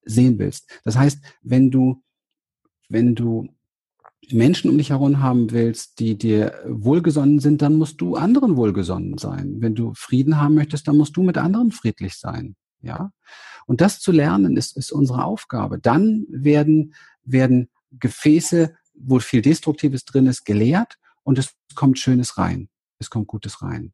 [0.05, 0.69] sehen willst.
[0.85, 2.03] Das heißt, wenn du
[2.93, 3.49] wenn du
[4.31, 9.19] Menschen um dich herum haben willst, die dir wohlgesonnen sind, dann musst du anderen wohlgesonnen
[9.19, 9.57] sein.
[9.59, 12.55] Wenn du Frieden haben möchtest, dann musst du mit anderen friedlich sein.
[12.83, 13.13] Ja.
[13.67, 15.79] Und das zu lernen ist, ist unsere Aufgabe.
[15.79, 17.69] Dann werden, werden
[17.99, 22.69] Gefäße, wo viel Destruktives drin ist, geleert und es kommt Schönes rein.
[22.99, 23.93] Es kommt Gutes rein.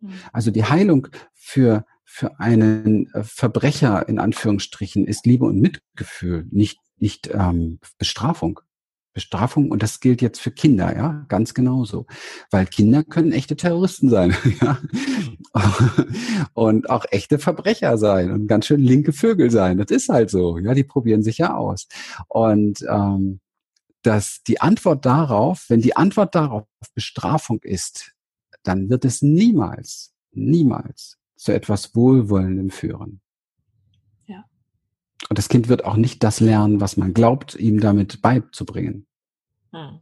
[0.00, 0.12] Mhm.
[0.32, 6.78] Also die Heilung für, für einen äh, Verbrecher in Anführungsstrichen ist Liebe und Mitgefühl, nicht
[7.00, 8.60] nicht ähm, Bestrafung.
[9.12, 12.06] Bestrafung und das gilt jetzt für Kinder, ja, ganz genauso.
[12.50, 14.78] Weil Kinder können echte Terroristen sein, ja.
[16.54, 19.78] Und auch echte Verbrecher sein und ganz schön linke Vögel sein.
[19.78, 21.88] Das ist halt so, ja, die probieren sich ja aus.
[22.28, 23.40] Und ähm,
[24.02, 28.12] dass die Antwort darauf, wenn die Antwort darauf Bestrafung ist,
[28.62, 33.20] dann wird es niemals, niemals zu etwas Wohlwollendem führen.
[35.28, 39.06] Und das Kind wird auch nicht das lernen, was man glaubt, ihm damit beizubringen.
[39.72, 40.00] Hm.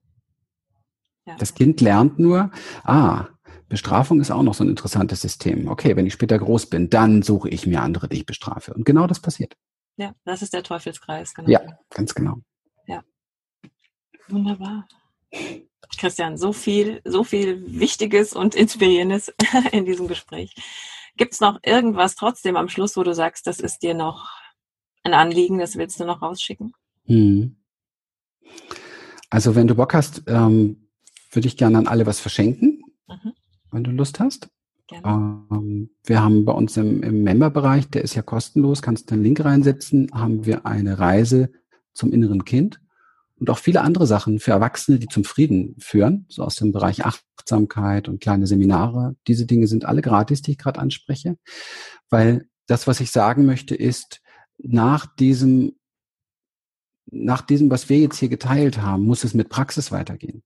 [1.26, 1.36] Ja.
[1.36, 2.50] Das Kind lernt nur,
[2.84, 3.26] ah,
[3.68, 5.68] Bestrafung ist auch noch so ein interessantes System.
[5.68, 8.72] Okay, wenn ich später groß bin, dann suche ich mir andere, die ich bestrafe.
[8.72, 9.54] Und genau das passiert.
[9.96, 11.50] Ja, das ist der Teufelskreis, genau.
[11.50, 11.60] Ja,
[11.90, 12.38] ganz genau.
[12.86, 13.02] Ja.
[14.28, 14.88] Wunderbar.
[15.98, 19.34] Christian, so viel, so viel Wichtiges und Inspirierendes
[19.72, 20.54] in diesem Gespräch.
[21.18, 24.30] Gibt es noch irgendwas trotzdem am Schluss, wo du sagst, das ist dir noch
[25.02, 26.72] ein Anliegen, das willst du noch rausschicken?
[27.06, 27.56] Hm.
[29.28, 30.88] Also wenn du Bock hast, ähm,
[31.32, 33.32] würde ich gerne an alle was verschenken, mhm.
[33.70, 34.48] wenn du Lust hast.
[34.90, 39.24] Ähm, wir haben bei uns im, im Member-Bereich, der ist ja kostenlos, kannst du einen
[39.24, 41.50] Link reinsetzen, haben wir eine Reise
[41.92, 42.80] zum inneren Kind,
[43.38, 47.04] und auch viele andere Sachen für Erwachsene, die zum Frieden führen, so aus dem Bereich
[47.04, 49.16] Achtsamkeit und kleine Seminare.
[49.26, 51.36] Diese Dinge sind alle gratis, die ich gerade anspreche,
[52.10, 54.20] weil das, was ich sagen möchte, ist,
[54.58, 55.76] nach diesem,
[57.10, 60.42] nach diesem, was wir jetzt hier geteilt haben, muss es mit Praxis weitergehen.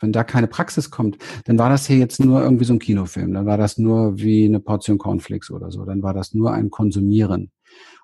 [0.00, 3.34] Wenn da keine Praxis kommt, dann war das hier jetzt nur irgendwie so ein Kinofilm,
[3.34, 6.70] dann war das nur wie eine Portion Cornflakes oder so, dann war das nur ein
[6.70, 7.50] Konsumieren.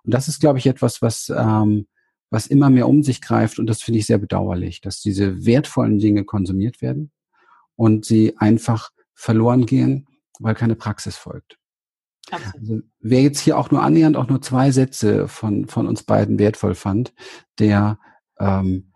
[0.05, 1.87] Und das ist, glaube ich, etwas, was ähm,
[2.31, 5.99] was immer mehr um sich greift und das finde ich sehr bedauerlich, dass diese wertvollen
[5.99, 7.13] Dinge konsumiert werden
[7.77, 10.07] und sie einfach verloren gehen,
[10.39, 11.59] weil keine Praxis folgt.
[12.31, 16.39] Also, wer jetzt hier auch nur annähernd auch nur zwei Sätze von, von uns beiden
[16.41, 17.15] wertvoll fand,
[17.61, 18.01] der
[18.41, 18.93] ähm,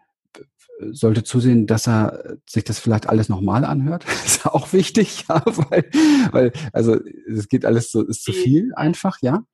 [0.91, 4.05] sollte zusehen, dass er sich das vielleicht alles nochmal anhört.
[4.25, 5.89] ist auch wichtig, ja, weil,
[6.33, 9.45] weil also es geht alles so, ist zu viel einfach, ja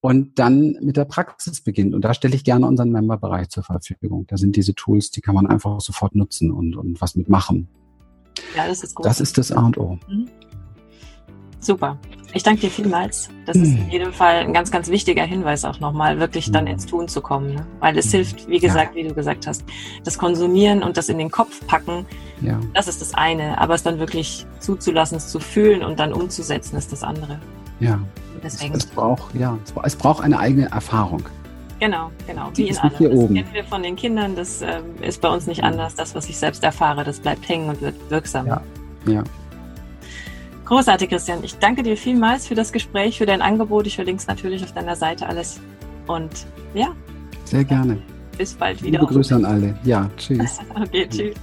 [0.00, 1.94] und dann mit der Praxis beginnt.
[1.94, 4.26] Und da stelle ich gerne unseren Memberbereich zur Verfügung.
[4.28, 7.68] Da sind diese Tools, die kann man einfach sofort nutzen und, und was mitmachen.
[8.56, 9.06] Ja, das ist gut.
[9.06, 9.98] Das ist das A und O.
[10.08, 10.28] Mhm.
[11.60, 11.98] Super.
[12.32, 13.30] Ich danke dir vielmals.
[13.46, 16.84] Das ist in jedem Fall ein ganz, ganz wichtiger Hinweis auch nochmal, wirklich dann ins
[16.84, 17.54] Tun zu kommen.
[17.54, 17.66] Ne?
[17.80, 19.02] Weil es hilft, wie gesagt, ja.
[19.02, 19.64] wie du gesagt hast,
[20.04, 22.04] das Konsumieren und das in den Kopf packen,
[22.42, 22.60] ja.
[22.74, 23.58] das ist das eine.
[23.58, 27.40] Aber es dann wirklich zuzulassen, es zu fühlen und dann umzusetzen, ist das andere.
[27.80, 27.98] Ja.
[28.42, 28.74] Deswegen.
[28.74, 31.22] Es, es braucht, ja, es braucht eine eigene Erfahrung.
[31.78, 32.50] Genau, genau.
[32.54, 32.96] Wie in allem.
[32.96, 33.34] Hier das oben.
[33.34, 35.94] kennen wir von den Kindern, das äh, ist bei uns nicht anders.
[35.94, 38.46] Das, was ich selbst erfahre, das bleibt hängen und wird wirksam.
[38.46, 38.62] Ja.
[39.06, 39.22] ja.
[40.64, 41.44] Großartig, Christian.
[41.44, 43.86] Ich danke dir vielmals für das Gespräch, für dein Angebot.
[43.86, 45.60] Ich verlinke es natürlich auf deiner Seite alles.
[46.06, 46.88] Und ja.
[47.44, 47.98] Sehr gerne.
[48.36, 49.00] Bis bald wieder.
[49.00, 49.78] Liebe Grüße an alle.
[49.84, 50.58] Ja, tschüss.
[50.74, 51.34] okay, tschüss.